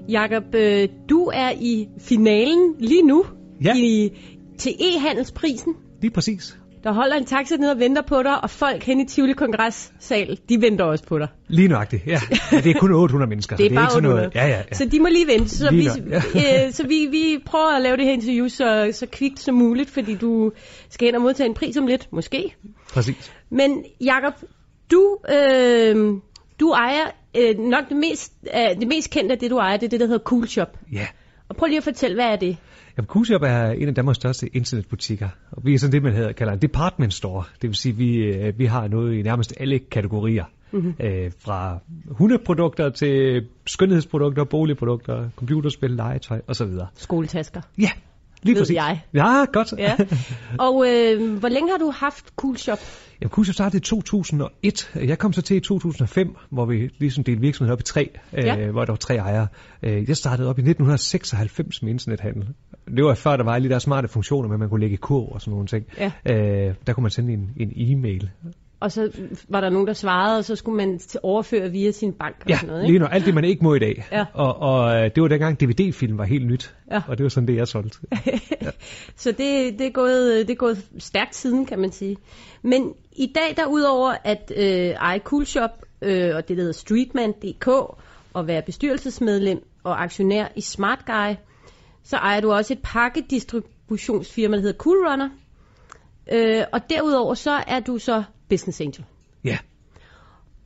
[0.09, 3.25] Jakob, øh, du er i finalen lige nu
[3.65, 3.75] Ja.
[3.77, 4.11] i,
[4.59, 5.77] til e-handelsprisen.
[6.03, 6.57] Lige præcis.
[6.85, 10.39] Der holder en taxa nede og venter på dig, og folk hen i Tivoli Kongressal,
[10.49, 11.29] de venter også på dig.
[11.49, 12.21] Lige nøjagtigt, ja.
[12.53, 13.57] ja det er kun 800 mennesker.
[13.57, 14.31] Det er, så bare ikke sådan 800.
[14.35, 14.75] Ja, ja, ja.
[14.75, 15.49] Så de må lige vente.
[15.49, 16.23] Så, vi, Lige nok,
[16.67, 19.91] øh, så vi, vi prøver at lave det her interview så, så kvikt som muligt,
[19.91, 20.53] fordi du
[20.91, 22.57] skal hen og modtage en pris om lidt, måske.
[22.93, 23.33] Præcis.
[23.51, 24.35] Men Jakob,
[24.91, 26.15] du, øh,
[26.61, 29.87] du ejer øh, nok det mest, øh, det mest kendte af det, du ejer, det
[29.87, 30.79] er det, der hedder Cool Shop.
[30.93, 31.07] Ja.
[31.49, 32.57] Og prøv lige at fortælle, hvad er det?
[32.97, 36.33] Jamen, Q-Shop er en af Danmarks største internetbutikker, og vi er sådan det, man hedder,
[36.33, 37.45] kalder en department store.
[37.63, 40.45] Det vil sige, at vi, øh, vi har noget i nærmest alle kategorier.
[40.73, 40.95] Mm-hmm.
[41.01, 46.69] Øh, fra hundeprodukter til skønhedsprodukter, boligprodukter, computerspil, legetøj osv.
[46.95, 47.61] Skoletasker.
[47.79, 47.91] Ja,
[48.45, 48.75] lige Ved præcis.
[48.77, 49.01] jeg.
[49.15, 49.75] Ja, godt.
[49.79, 49.95] Ja.
[50.59, 52.79] Og øh, hvor længe har du haft Cool Shop?
[53.21, 54.91] Jamen, Q-Shop startede i 2001.
[54.95, 58.59] Jeg kom så til i 2005, hvor vi ligesom delte virksomheden op i tre, Ja.
[58.61, 59.47] øh, hvor der var tre ejere.
[59.83, 62.49] Øh, Jeg startede op i 1996 med internethandel.
[62.97, 65.33] Det var før, der var alle de der smarte funktioner, at man kunne lægge kurv
[65.33, 65.85] og sådan nogle ting.
[65.99, 66.13] Ja.
[66.31, 68.31] Øh, der kunne man sende en, en e-mail.
[68.85, 69.11] Og så
[69.49, 72.57] var der nogen, der svarede, og så skulle man overføre via sin bank og Ja,
[72.57, 73.05] sådan noget, lige ikke?
[73.05, 73.11] nu.
[73.11, 74.05] Alt det, man ikke må i dag.
[74.13, 74.25] Ja.
[74.35, 76.75] Og, og øh, det var dengang DVD-film var helt nyt.
[76.91, 77.03] Ja.
[77.09, 77.99] Og det var sådan det, jeg solgte.
[79.23, 82.17] Så det, det, er gået, det er gået stærkt siden, kan man sige.
[82.63, 85.71] Men i dag, der udover at øh, eje Cool Shop,
[86.03, 87.69] øh, og det der hedder Streetman.dk,
[88.35, 91.35] og være bestyrelsesmedlem og aktionær i Smart Guy,
[92.03, 95.29] så ejer du også et pakkedistributionsfirma, der hedder Cool Runner.
[96.33, 99.05] Øh, og derudover så er du så business angel.
[99.45, 99.59] Ja.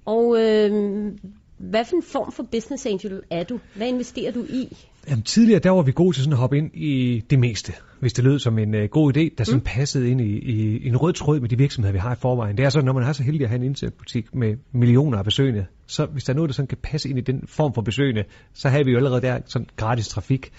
[0.04, 1.12] Og øh,
[1.58, 3.60] hvad for en form for business angel er du?
[3.74, 4.76] Hvad investerer du i?
[5.08, 8.12] Jamen, tidligere der var vi gode til sådan at hoppe ind i det meste, hvis
[8.12, 9.64] det lød som en uh, god idé, der sådan mm.
[9.64, 12.56] passede ind i, i, en rød tråd med de virksomheder, vi har i forvejen.
[12.56, 15.24] Det er sådan, når man er så heldig at have en internetbutik med millioner af
[15.24, 17.82] besøgende, så hvis der er noget, der sådan kan passe ind i den form for
[17.82, 20.52] besøgende, så har vi jo allerede der sådan gratis trafik.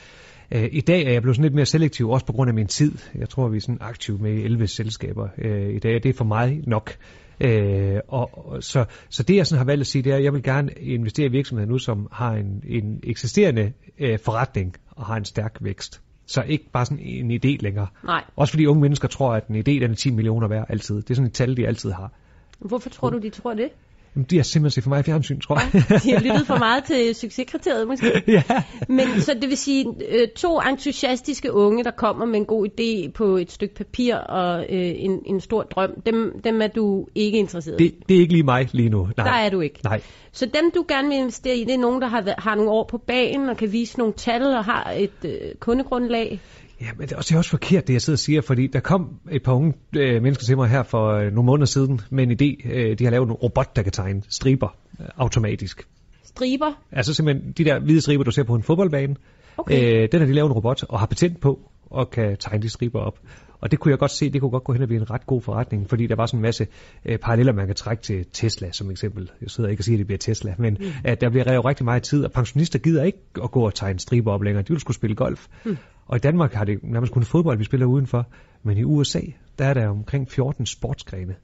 [0.55, 2.67] Uh, I dag er jeg blevet sådan lidt mere selektiv, også på grund af min
[2.67, 2.91] tid.
[3.15, 6.13] Jeg tror, vi er sådan aktiv med 11 selskaber uh, i dag, og det er
[6.13, 6.97] for mig nok.
[7.41, 10.23] Øh, og, og, så, så det jeg sådan har valgt at sige, det er, at
[10.23, 15.05] jeg vil gerne investere i virksomheder nu, som har en, en eksisterende øh, forretning og
[15.05, 16.01] har en stærk vækst.
[16.25, 17.87] Så ikke bare sådan en idé længere.
[18.03, 18.23] Nej.
[18.35, 20.95] Også fordi unge mennesker tror, at en idé den er 10 millioner værd altid.
[20.95, 22.11] Det er sådan et tal, de altid har.
[22.59, 23.69] Hvorfor tror du, de tror det?
[24.15, 25.83] Jamen, de har simpelthen set for i fjernsyn, tror jeg.
[26.03, 28.23] De har lyttet for meget til succeskriteriet, måske.
[28.27, 28.43] ja.
[28.87, 33.11] Men så det vil sige, øh, to entusiastiske unge, der kommer med en god idé
[33.11, 37.37] på et stykke papir og øh, en, en stor drøm, dem, dem er du ikke
[37.37, 37.83] interesseret i.
[37.83, 39.09] Det, det er ikke lige mig lige nu.
[39.17, 39.27] Nej.
[39.27, 39.79] Der er du ikke.
[39.83, 40.01] Nej.
[40.31, 42.87] Så dem, du gerne vil investere i, det er nogen, der har, har nogle år
[42.89, 46.39] på banen og kan vise nogle tal og har et øh, kundegrundlag.
[46.81, 48.67] Ja, men det er også, det er også forkert, det jeg sidder og siger, fordi
[48.67, 52.01] der kom et par unge øh, mennesker til mig her for øh, nogle måneder siden
[52.09, 52.69] med en idé.
[52.73, 55.87] Øh, de har lavet en robot, der kan tegne striber øh, automatisk.
[56.23, 56.71] Striber.
[56.91, 59.15] Altså simpelthen de der hvide striber, du ser på en fodboldbane.
[59.57, 60.03] Okay.
[60.03, 62.69] Øh, den har de lavet en robot og har patent på og kan tegne de
[62.69, 63.19] striber op.
[63.61, 65.25] Og det kunne jeg godt se, det kunne godt gå hen og blive en ret
[65.25, 66.67] god forretning, fordi der var sådan en masse
[67.05, 69.31] øh, paralleller, man kan trække til Tesla som eksempel.
[69.41, 70.85] Jeg sidder ikke og siger, at det bliver Tesla, men mm.
[71.03, 73.99] at der bliver revet rigtig meget tid, og pensionister gider ikke at gå og tegne
[73.99, 74.63] striber op længere.
[74.63, 75.47] De vil skulle spille golf.
[75.65, 75.77] Mm.
[76.05, 78.27] Og i Danmark har det nærmest kun fodbold, vi spiller udenfor.
[78.63, 79.21] Men i USA,
[79.59, 81.35] der er der omkring 14 sportsgrene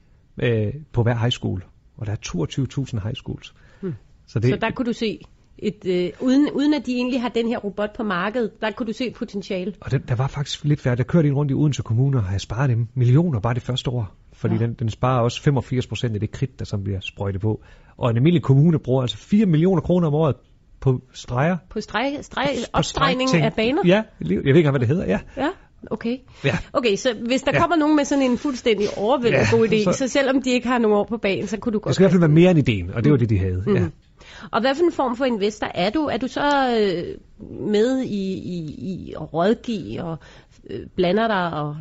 [0.42, 1.64] øh, på hver high school.
[1.96, 2.16] Og der er
[2.96, 3.54] 22.000 high schools.
[3.82, 3.94] Mm.
[4.26, 5.20] Så det, Så der kunne du se,
[5.58, 8.86] et, øh, uden, uden at de egentlig har den her robot på markedet, der kunne
[8.86, 9.72] du se et potentiale.
[9.80, 10.98] Og den, der var faktisk lidt færdigt.
[11.08, 13.90] Der kørte en rundt i Odense Kommune og har sparet dem millioner bare det første
[13.90, 14.14] år.
[14.32, 14.60] Fordi ja.
[14.60, 17.60] den, den sparer også 85 procent af det kridt, der som bliver sprøjtet på.
[17.96, 20.36] Og en almindelig kommune bruger altså 4 millioner kroner om året
[20.80, 21.56] på streger.
[21.70, 23.82] På streg, streg, opstregning af baner?
[23.86, 25.06] Ja, jeg ved ikke hvad det hedder.
[25.06, 25.18] Ja.
[25.36, 25.48] Ja,
[25.90, 26.16] okay.
[26.44, 26.58] Ja.
[26.72, 27.60] Okay, så hvis der Ja.
[27.60, 29.92] kommer nogen med sådan en fuldstændig overvældende Ja, god idé, så...
[29.92, 31.94] så- selvom de ikke har nogen år på banen, så kunne du Det godt...
[31.94, 33.64] skal i hvert fald være mere end ideen, og det var det, de havde.
[33.66, 33.86] Ja.
[34.50, 36.00] Og hvad for en form for investor er du?
[36.04, 36.40] Er du så
[36.80, 37.14] øh,
[37.72, 40.18] med i, i, i at rådgive og
[40.70, 41.76] øh, blander dig og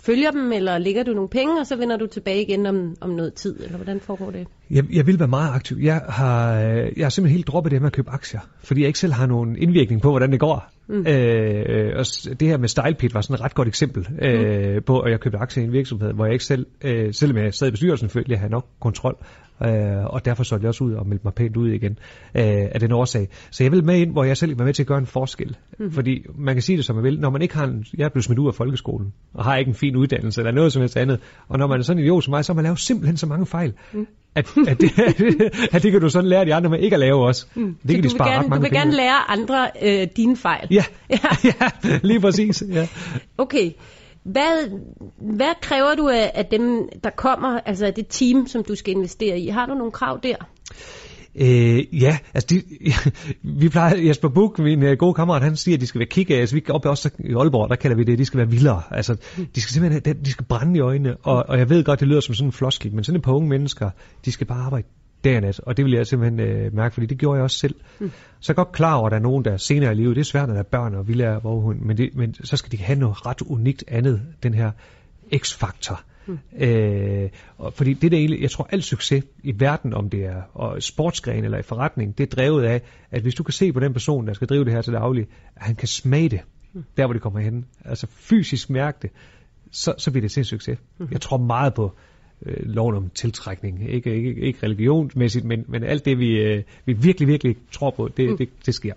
[0.00, 3.10] følger dem, eller ligger du nogle penge, og så vender du tilbage igen om, om
[3.10, 4.46] noget tid, eller hvordan foregår det?
[4.70, 5.76] Jeg, jeg vil være meget aktiv.
[5.82, 8.86] Jeg har, øh, jeg har simpelthen helt droppet det med at købe aktier, fordi jeg
[8.86, 10.70] ikke selv har nogen indvirkning på, hvordan det går.
[10.88, 11.06] Mm.
[11.06, 15.00] Øh, og s- det her med StylePit var sådan et ret godt eksempel øh, på,
[15.00, 17.68] at jeg købte aktier i en virksomhed, hvor jeg ikke selv, øh, selvom jeg sad
[17.68, 19.16] i bestyrelsen, følte jeg havde nok kontrol.
[19.64, 21.98] Øh, og derfor solgte jeg også ud og meldte mig pænt ud igen
[22.34, 23.28] øh, af den årsag.
[23.50, 25.06] Så jeg vil med ind, hvor jeg selv vil være med til at gøre en
[25.06, 25.56] forskel.
[25.78, 25.92] Mm.
[25.92, 28.08] Fordi man kan sige det som man vil, når man ikke har en, jeg er
[28.08, 30.96] blevet smidt ud af folkeskolen, og har ikke en fin uddannelse eller noget som helst
[30.96, 33.16] andet, og når man er sådan en idiot som mig, så har man lavet simpelthen
[33.16, 34.06] så mange fejl, mm.
[34.34, 34.90] at, at, det,
[35.74, 37.46] at det kan du sådan lære de andre med ikke at lave også.
[37.54, 37.74] Mm.
[37.74, 39.30] Det så kan de du spare vil, ret gerne, du mange vil penge gerne lære
[39.30, 40.68] andre øh, dine fejl?
[40.70, 41.18] Ja, Ja.
[41.84, 42.62] ja, lige præcis.
[42.72, 42.88] Ja.
[43.38, 43.70] Okay.
[44.24, 44.78] Hvad,
[45.36, 48.94] hvad kræver du af, af dem, der kommer, altså af det team, som du skal
[48.94, 49.48] investere i?
[49.48, 50.36] Har du nogle krav der?
[51.40, 52.62] Øh, ja, altså de,
[53.60, 56.30] vi plejer, Jesper Buk, min øh, gode kammerat, han siger, at de skal være kick
[56.30, 58.82] altså vi op også i Aalborg, der kalder vi det, de skal være vildere.
[58.90, 59.16] Altså,
[59.54, 62.20] de skal simpelthen, de skal brænde i øjnene, og, og jeg ved godt, det lyder
[62.20, 63.90] som sådan en floskel, men sådan et par unge mennesker,
[64.24, 64.86] de skal bare arbejde
[65.24, 67.58] dag og nat, og det vil jeg simpelthen øh, mærke, fordi det gjorde jeg også
[67.58, 67.74] selv.
[67.98, 68.10] Mm.
[68.40, 70.16] Så er jeg godt klar over, at der er nogen, der er senere i livet,
[70.16, 72.56] det er svært, når der er børn, og vi lærer vorhund, men, det, men så
[72.56, 74.70] skal de have noget ret unikt andet, den her
[75.36, 76.00] x-faktor.
[76.26, 76.38] Mm.
[76.58, 80.42] Øh, og fordi det der egentlig, jeg tror al succes i verden, om det er
[80.54, 83.80] og sportsgren eller i forretning, det er drevet af, at hvis du kan se på
[83.80, 85.26] den person, der skal drive det her til daglig,
[85.56, 86.40] at han kan smage det,
[86.72, 86.84] mm.
[86.96, 89.10] der hvor det kommer hen, altså fysisk mærke det,
[89.70, 90.78] så, så bliver det til en succes.
[90.98, 91.08] Mm.
[91.12, 91.96] Jeg tror meget på
[92.46, 96.92] øh, loven om tiltrækning, ikke, ikke, ikke religionsmæssigt, men, men alt det, vi, øh, vi
[96.92, 98.36] virkelig, virkelig tror på, det, mm.
[98.36, 98.92] det, det sker.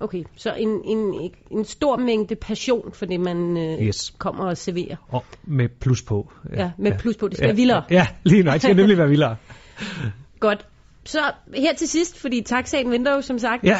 [0.00, 4.14] Okay, så en, en, en stor mængde passion for det, man øh, Yes.
[4.18, 4.96] kommer og serverer.
[5.08, 6.32] Og med plus på.
[6.56, 7.28] Ja, med plus på.
[7.28, 7.82] Det skal være vildere.
[7.90, 8.52] Ja, lige nok.
[8.54, 9.36] Det skal nemlig være vildere.
[10.40, 10.66] Godt.
[11.04, 11.18] Så
[11.54, 13.76] her til sidst, fordi taxaen venter jo som sagt, Ja.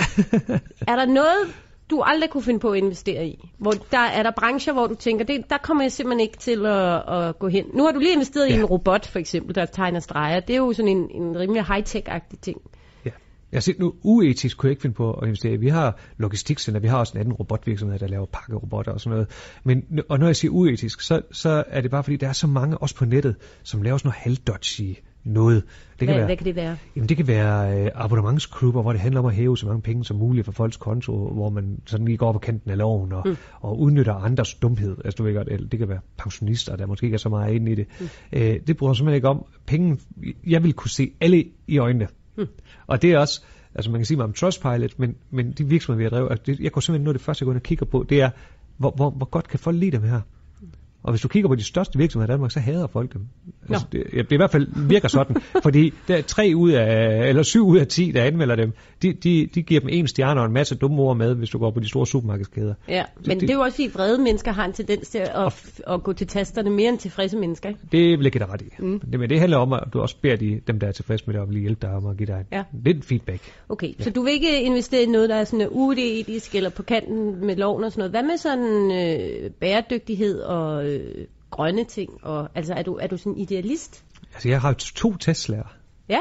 [0.88, 1.54] er der noget,
[1.90, 3.48] du aldrig kunne finde på at investere i?
[3.58, 6.66] Hvor der, er der brancher, hvor du tænker, det, der kommer jeg simpelthen ikke til
[6.66, 7.64] at, at gå hen.
[7.74, 8.54] Nu har du lige investeret ja.
[8.54, 10.40] i en robot, for eksempel, der tegner streger.
[10.40, 12.60] Det er jo sådan en, en rimelig high-tech-agtig ting.
[13.04, 13.10] Ja.
[13.52, 15.58] Jeg siger nu, uetisk kunne jeg ikke finde på at investere.
[15.58, 19.30] Vi har logistikcenter, vi har også en anden robotvirksomhed, der laver pakkerobotter og sådan noget.
[19.64, 22.46] Men, og når jeg siger uetisk, så, så er det bare fordi, der er så
[22.46, 25.62] mange, også på nettet, som laver sådan noget halvdodgy noget.
[25.90, 26.76] Det kan Hvad, være, hvad kan det være?
[26.96, 30.04] Jamen det kan være øh, abonnementsklubber, hvor det handler om at hæve så mange penge
[30.04, 33.12] som muligt fra folks konto, hvor man sådan lige går op på kanten af loven
[33.12, 33.36] og, mm.
[33.60, 34.96] og udnytter andres dumhed.
[35.04, 37.54] Altså du ved godt, eller det kan være pensionister, der måske ikke er så meget
[37.54, 37.86] inde i det.
[38.00, 38.08] Mm.
[38.32, 39.44] Øh, det jeg simpelthen ikke om.
[39.66, 39.98] Penge,
[40.46, 42.08] jeg vil kunne se alle i øjnene.
[42.36, 42.46] Mm.
[42.86, 43.42] Og det er også,
[43.74, 46.44] altså man kan sige meget om Trustpilot, men, men de virksomheder, vi har drevet, altså
[46.46, 48.20] det, jeg går simpelthen noget af det første, jeg går ind og kigger på, det
[48.20, 48.30] er,
[48.76, 50.20] hvor, hvor, hvor godt kan folk lide dem her?
[51.02, 53.26] Og hvis du kigger på de største virksomheder i Danmark, så hader folk dem.
[53.70, 57.28] Altså, det, ja, det i hvert fald virker sådan, fordi der er tre ud af,
[57.28, 60.40] eller syv ud af ti, der anmelder dem, de, de, de giver dem en stjerne
[60.40, 62.74] og en masse dumme ord med, hvis du går på de store supermarkedskæder.
[62.88, 65.18] Ja, men det, det- det er jo også fordi vrede mennesker har en tendens til
[65.18, 67.68] at, at gå til tasterne mere end tilfredse mennesker.
[67.68, 67.80] Ikke?
[67.92, 68.68] Det vil jeg give dig ret i.
[68.78, 69.00] Mm.
[69.00, 71.34] Det, men det handler om, at du også beder de, dem, der er tilfredse med
[71.34, 72.62] det, om at hjælpe dig om at give dig en, Ja.
[72.84, 73.40] lidt feedback.
[73.68, 74.04] Okay, ja.
[74.04, 77.56] så du vil ikke investere i noget, der er sådan uetisk eller på kanten med
[77.56, 78.12] loven og sådan noget.
[78.12, 82.24] Hvad med sådan øh, bæredygtighed og øh, grønne ting?
[82.24, 84.04] Og, altså, er du, er du sådan idealist?
[84.34, 85.76] Altså, jeg har to Teslaer.
[86.10, 86.18] Ja,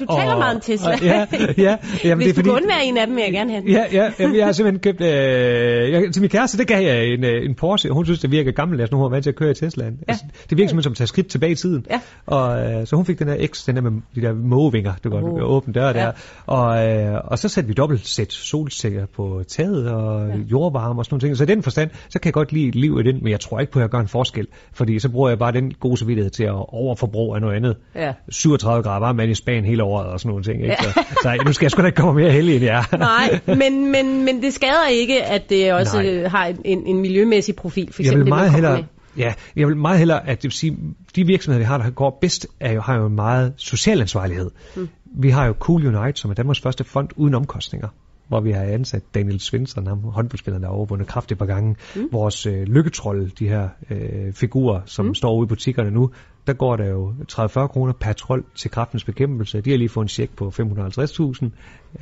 [0.00, 0.92] du taler meget om Tesla.
[0.92, 1.26] Og, ja,
[1.58, 1.76] ja.
[2.04, 3.62] Jamen, Hvis det er du fordi, kunne undvære en af dem, vil jeg gerne have
[3.62, 3.70] den.
[3.70, 7.06] Ja, ja, jamen, jeg har simpelthen købt, øh, jeg, til min kæreste, det gav jeg
[7.06, 9.30] en, øh, en Porsche, og hun synes, det virker gammeldags, nu hun er vant til
[9.30, 9.98] at køre i Teslaen.
[10.00, 10.04] Ja.
[10.08, 11.86] Altså, det virker simpelthen som at tage skridt tilbage i tiden.
[11.90, 12.00] Ja.
[12.26, 15.10] Og øh, så hun fik den der X, den der med de der mågevinger, du
[15.10, 15.42] kan Oh.
[15.42, 15.92] åbne døre Ja.
[15.92, 16.12] der.
[16.46, 20.34] Og, øh, og så satte vi dobbelt sæt solsikker på taget og ja.
[20.50, 21.36] jordvarme og sådan nogle ting.
[21.36, 23.60] Så i den forstand, så kan jeg godt lide liv i den, men jeg tror
[23.60, 24.46] ikke på, at jeg gør en forskel.
[24.72, 27.76] Fordi så bruger jeg bare den gode samvittighed til at overforbruge af noget andet.
[27.94, 28.12] Ja.
[28.28, 30.62] 37 grader varme vand i Spanien hele året og sådan nogle ting.
[30.62, 30.76] Ikke?
[30.80, 32.96] Så, så nu skal jeg sgu da ikke komme mere heldig end jeg er.
[33.16, 36.28] Nej, men, men, men det skader ikke, at det også Nej.
[36.28, 37.92] har en, en miljømæssig profil.
[37.92, 38.84] For jeg eksempel vil det, man meget hellere,
[39.16, 40.76] ja, jeg vil meget hellere, at det vil sige,
[41.16, 44.50] de virksomheder, vi har, der går bedst, er jo, har jo en meget social ansvarlighed.
[44.76, 44.88] Mm.
[45.16, 47.88] Vi har jo Cool Unite, som er Danmarks første fond uden omkostninger
[48.30, 51.76] hvor vi har ansat Daniel Svensson, ham håndboldspilleren, der har overvundet kraft et par gange.
[51.96, 52.08] Mm.
[52.12, 55.14] Vores øh, lykketrold, de her øh, figurer, som mm.
[55.14, 56.10] står ude i butikkerne nu,
[56.46, 59.60] der går der jo 30-40 kroner per trold til kraftens bekæmpelse.
[59.60, 61.46] De har lige fået en check på 550.000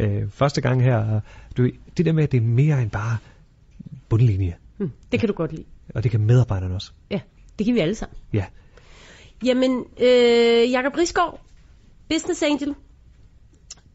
[0.05, 1.21] øh, første gang her.
[1.57, 3.17] Du, det der med, at det er mere end bare
[4.09, 5.65] bundlinje, Mm, det kan du godt lide.
[5.95, 6.93] og det kan medarbejderne også.
[7.11, 7.21] Ja,
[7.59, 8.17] det kan vi alle sammen.
[8.33, 8.45] Ja.
[9.45, 11.41] Jamen, øh, Jakob Risgaard,
[12.11, 12.75] Business Angel.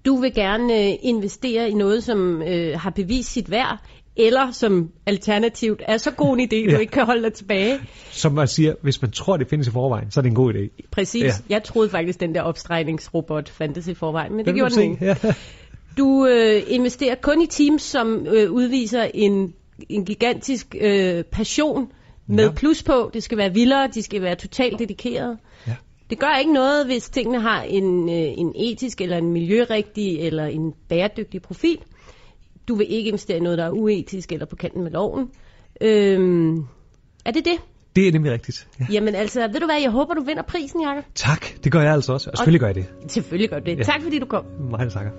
[0.06, 3.80] Du vil gerne øh, investere i noget, som øh, har bevist sit værd,
[4.16, 6.76] eller som alternativt er så god en idé, ja.
[6.76, 7.80] du ikke kan holde dig tilbage.
[8.12, 10.54] Som man siger, hvis man tror, det findes i forvejen, så er det en god
[10.54, 10.88] idé.
[10.92, 11.24] Præcis.
[11.24, 11.32] Ja.
[11.50, 15.06] Jeg troede faktisk, den der opstregningsrobot fandtes i forvejen, men det den gjorde den ikke.
[15.06, 15.16] Ja.
[15.98, 19.54] Du øh, investerer kun i teams, som øh, udviser en,
[19.89, 21.92] en gigantisk øh, passion
[22.28, 22.52] med ja.
[22.52, 23.12] plus på.
[23.13, 25.38] Det skal være vildere, de skal være totalt dedikerede.
[25.68, 25.76] Ja.
[26.10, 30.46] Det gør ikke noget, hvis tingene har en, øh, en etisk eller en miljørigtig eller
[30.46, 31.78] en bæredygtig profil.
[32.68, 35.30] Du vil ikke investere i noget, der er uetisk eller på kanten med loven.
[35.82, 36.58] Øhm,
[37.26, 37.58] er det det?
[37.96, 38.68] Det er nemlig rigtigt.
[38.80, 38.86] Ja.
[38.92, 41.04] Jamen altså, ved du hvad, jeg håber, du vinder prisen, Jacob.
[41.16, 42.30] Tak, det gør jeg altså også.
[42.30, 42.86] Og selvfølgelig gør jeg det.
[43.12, 43.78] Selvfølgelig gør du det.
[43.78, 43.84] Ja.
[43.84, 44.46] Tak fordi du kom.
[44.70, 45.12] Meget takker.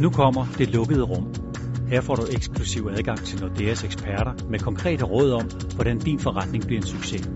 [0.00, 1.49] Nu kommer det lukkede rum.
[1.90, 6.66] Her får du eksklusiv adgang til Nordeas eksperter med konkrete råd om, hvordan din forretning
[6.66, 7.30] bliver en succes.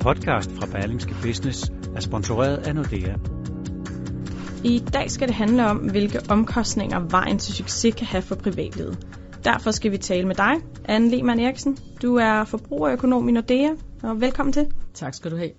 [0.00, 3.14] Podcast fra Berlingske Business er sponsoreret af Nordea.
[4.64, 9.06] I dag skal det handle om, hvilke omkostninger vejen til succes kan have for privatlivet.
[9.44, 11.78] Derfor skal vi tale med dig, Anne Lehmann Eriksen.
[12.02, 13.68] Du er forbrugerøkonom i Nordea,
[14.02, 14.66] og velkommen til.
[14.94, 15.50] Tak skal du have.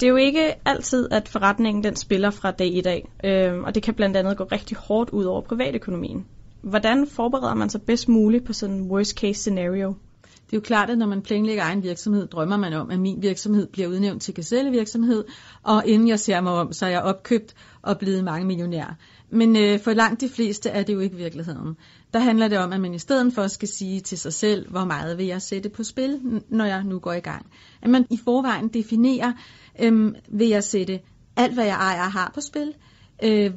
[0.00, 3.74] Det er jo ikke altid, at forretningen den spiller fra dag i dag, øh, og
[3.74, 6.26] det kan blandt andet gå rigtig hårdt ud over privatøkonomien.
[6.62, 9.94] Hvordan forbereder man sig bedst muligt på sådan en worst case scenario?
[10.22, 13.22] Det er jo klart, at når man planlægger egen virksomhed, drømmer man om, at min
[13.22, 15.24] virksomhed bliver udnævnt til gazellevirksomhed,
[15.62, 18.96] og inden jeg ser mig om, så er jeg opkøbt og blevet mange millionær.
[19.30, 21.76] Men øh, for langt de fleste er det jo ikke virkeligheden.
[22.14, 24.84] Der handler det om, at man i stedet for skal sige til sig selv, hvor
[24.84, 27.46] meget vil jeg sætte på spil, når jeg nu går i gang.
[27.82, 29.32] At man i forvejen definerer,
[29.80, 31.00] øh, vil jeg sætte
[31.36, 32.74] alt, hvad jeg ejer har på spil,
[33.22, 33.50] øh,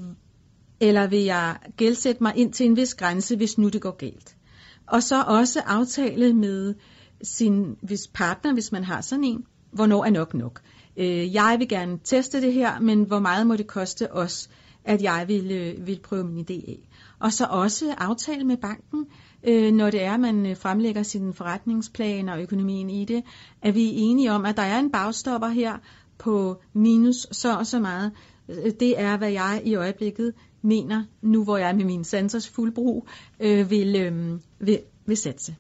[0.80, 4.36] eller vil jeg gældsætte mig ind til en vis grænse, hvis nu det går galt.
[4.88, 6.76] Og så også aftale med
[7.24, 10.62] sin hvis partner, hvis man har sådan en, hvornår er nok nok.
[10.98, 14.50] Øh, jeg vil gerne teste det her, men hvor meget må det koste os,
[14.86, 16.90] at jeg vil, øh, vil prøve min idé af.
[17.20, 19.06] Og så også aftale med banken,
[19.44, 23.24] øh, når det er, at man øh, fremlægger sin forretningsplan og økonomien i det,
[23.62, 25.78] at vi er enige om, at der er en bagstopper her
[26.18, 28.12] på minus så og så meget.
[28.50, 30.34] Øh, det er, hvad jeg i øjeblikket
[30.66, 33.08] mener, nu hvor jeg er med min sensors fuldbrug,
[33.40, 35.56] øh, vil, øh, vil, vil satse.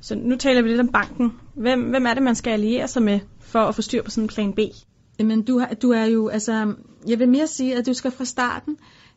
[0.00, 1.32] Så nu taler vi lidt om banken.
[1.54, 4.24] Hvem, hvem er det, man skal alliere sig med for at få styr på sådan
[4.24, 4.58] en plan B?
[5.18, 6.74] Jamen, du, har, du er jo, altså,
[7.08, 8.76] jeg vil mere sige, at du skal fra starten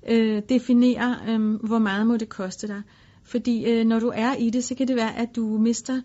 [0.09, 2.81] øh, definere, øh, hvor meget må det koste dig.
[3.23, 6.01] Fordi øh, når du er i det, så kan det være, at du mister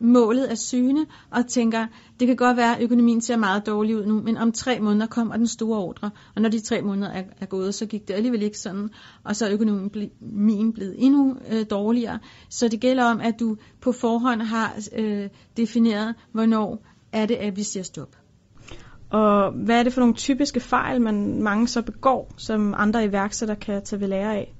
[0.00, 1.86] målet af syne og tænker,
[2.20, 5.06] det kan godt være, at økonomien ser meget dårlig ud nu, men om tre måneder
[5.06, 8.14] kommer den store ordre, og når de tre måneder er, er gået, så gik det
[8.14, 8.90] alligevel ikke sådan,
[9.24, 12.18] og så er økonomien blevet endnu øh, dårligere.
[12.48, 17.56] Så det gælder om, at du på forhånd har øh, defineret, hvornår er det, at
[17.56, 18.16] vi siger stop.
[19.10, 23.56] Og hvad er det for nogle typiske fejl, man mange så begår, som andre iværksættere
[23.56, 24.54] kan tage ved lære af?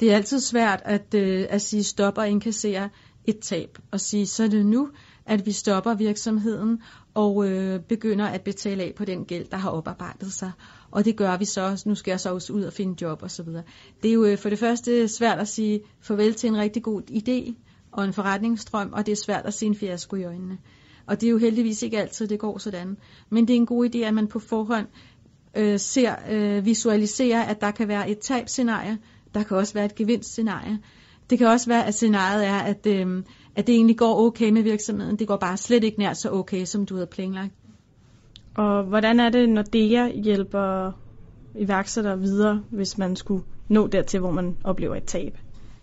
[0.00, 2.88] Det er altid svært at, øh, at sige stop og inkassere
[3.26, 4.88] et tab og sige, så er det nu,
[5.26, 6.82] at vi stopper virksomheden
[7.14, 10.52] og øh, begynder at betale af på den gæld, der har oparbejdet sig.
[10.90, 11.82] Og det gør vi så.
[11.86, 13.46] Nu skal jeg så også ud og finde job osv.
[14.02, 17.02] Det er jo øh, for det første svært at sige farvel til en rigtig god
[17.10, 17.54] idé
[17.92, 20.58] og en forretningsstrøm, og det er svært at se en fiasko i øjnene.
[21.06, 22.96] Og det er jo heldigvis ikke altid, det går sådan.
[23.30, 24.86] Men det er en god idé, at man på forhånd
[25.56, 28.98] øh, ser, øh, visualiserer, at der kan være et tabscenarie,
[29.34, 30.78] der kan også være et gevinstscenarie,
[31.30, 33.22] det kan også være, at scenariet er, at, øh,
[33.56, 35.18] at det egentlig går okay med virksomheden.
[35.18, 37.52] Det går bare slet ikke nær så okay, som du havde planlagt.
[38.54, 40.92] Og hvordan er det, når DEA hjælper
[41.58, 45.38] iværksættere videre, hvis man skulle nå dertil, hvor man oplever et tab?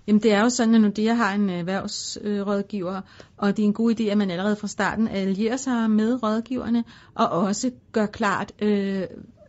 [0.07, 3.01] Jamen det er jo sådan, at Nordea har en erhvervsrådgiver,
[3.37, 6.83] og det er en god idé, at man allerede fra starten allierer sig med rådgiverne,
[7.15, 9.03] og også gør klart, øh,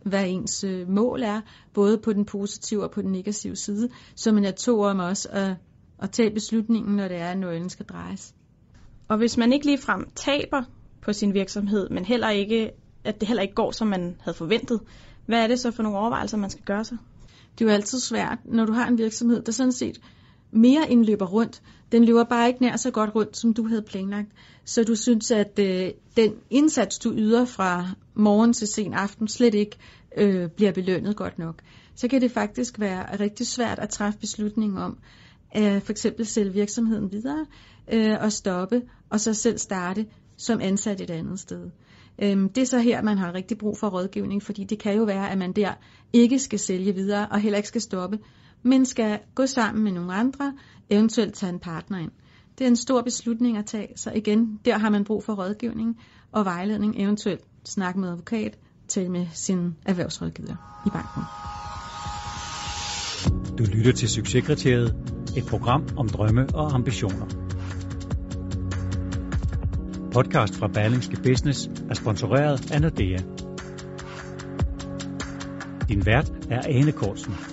[0.05, 1.41] hvad ens øh, mål er,
[1.73, 5.29] både på den positive og på den negative side, så man er to om også
[5.31, 5.53] at
[5.99, 8.33] at tage beslutningen, når det er, at nøglen skal drejes.
[9.07, 10.63] Og hvis man ikke ligefrem taber
[11.01, 12.71] på sin virksomhed, men heller ikke,
[13.03, 14.79] at det heller ikke går, som man havde forventet,
[15.25, 16.97] hvad er det så for nogle overvejelser, man skal gøre sig?
[17.59, 20.01] Det er jo altid svært, når du har en virksomhed, der sådan set
[20.51, 21.61] mere end løber rundt.
[21.91, 24.29] Den løber bare ikke nær så godt rundt, som du havde planlagt.
[24.65, 29.53] Så du synes, at øh, den indsats, du yder fra morgen til sen aften, slet
[29.53, 29.77] ikke
[30.17, 31.55] øh, bliver belønnet godt nok.
[31.95, 34.97] Så kan det faktisk være rigtig svært at træffe beslutningen om,
[35.57, 37.45] øh, for eksempel sælge virksomheden videre
[37.93, 40.05] øh, og stoppe, og så selv starte
[40.37, 41.69] som ansat et andet sted.
[42.21, 45.03] Øhm, det er så her, man har rigtig brug for rådgivning, fordi det kan jo
[45.03, 45.73] være, at man der
[46.13, 48.19] ikke skal sælge videre og heller ikke skal stoppe,
[48.63, 50.53] men skal gå sammen med nogle andre,
[50.89, 52.11] eventuelt tage en partner ind.
[52.57, 55.99] Det er en stor beslutning at tage, så igen, der har man brug for rådgivning
[56.31, 61.23] og vejledning, eventuelt snak med advokat, tale med sin erhvervsrådgiver i banken.
[63.57, 64.95] Du lytter til Succeskriteriet,
[65.37, 67.25] et program om drømme og ambitioner.
[70.13, 73.17] Podcast fra Berlingske Business er sponsoreret af Nordea.
[75.89, 77.52] Din vært er Ane Kortsen.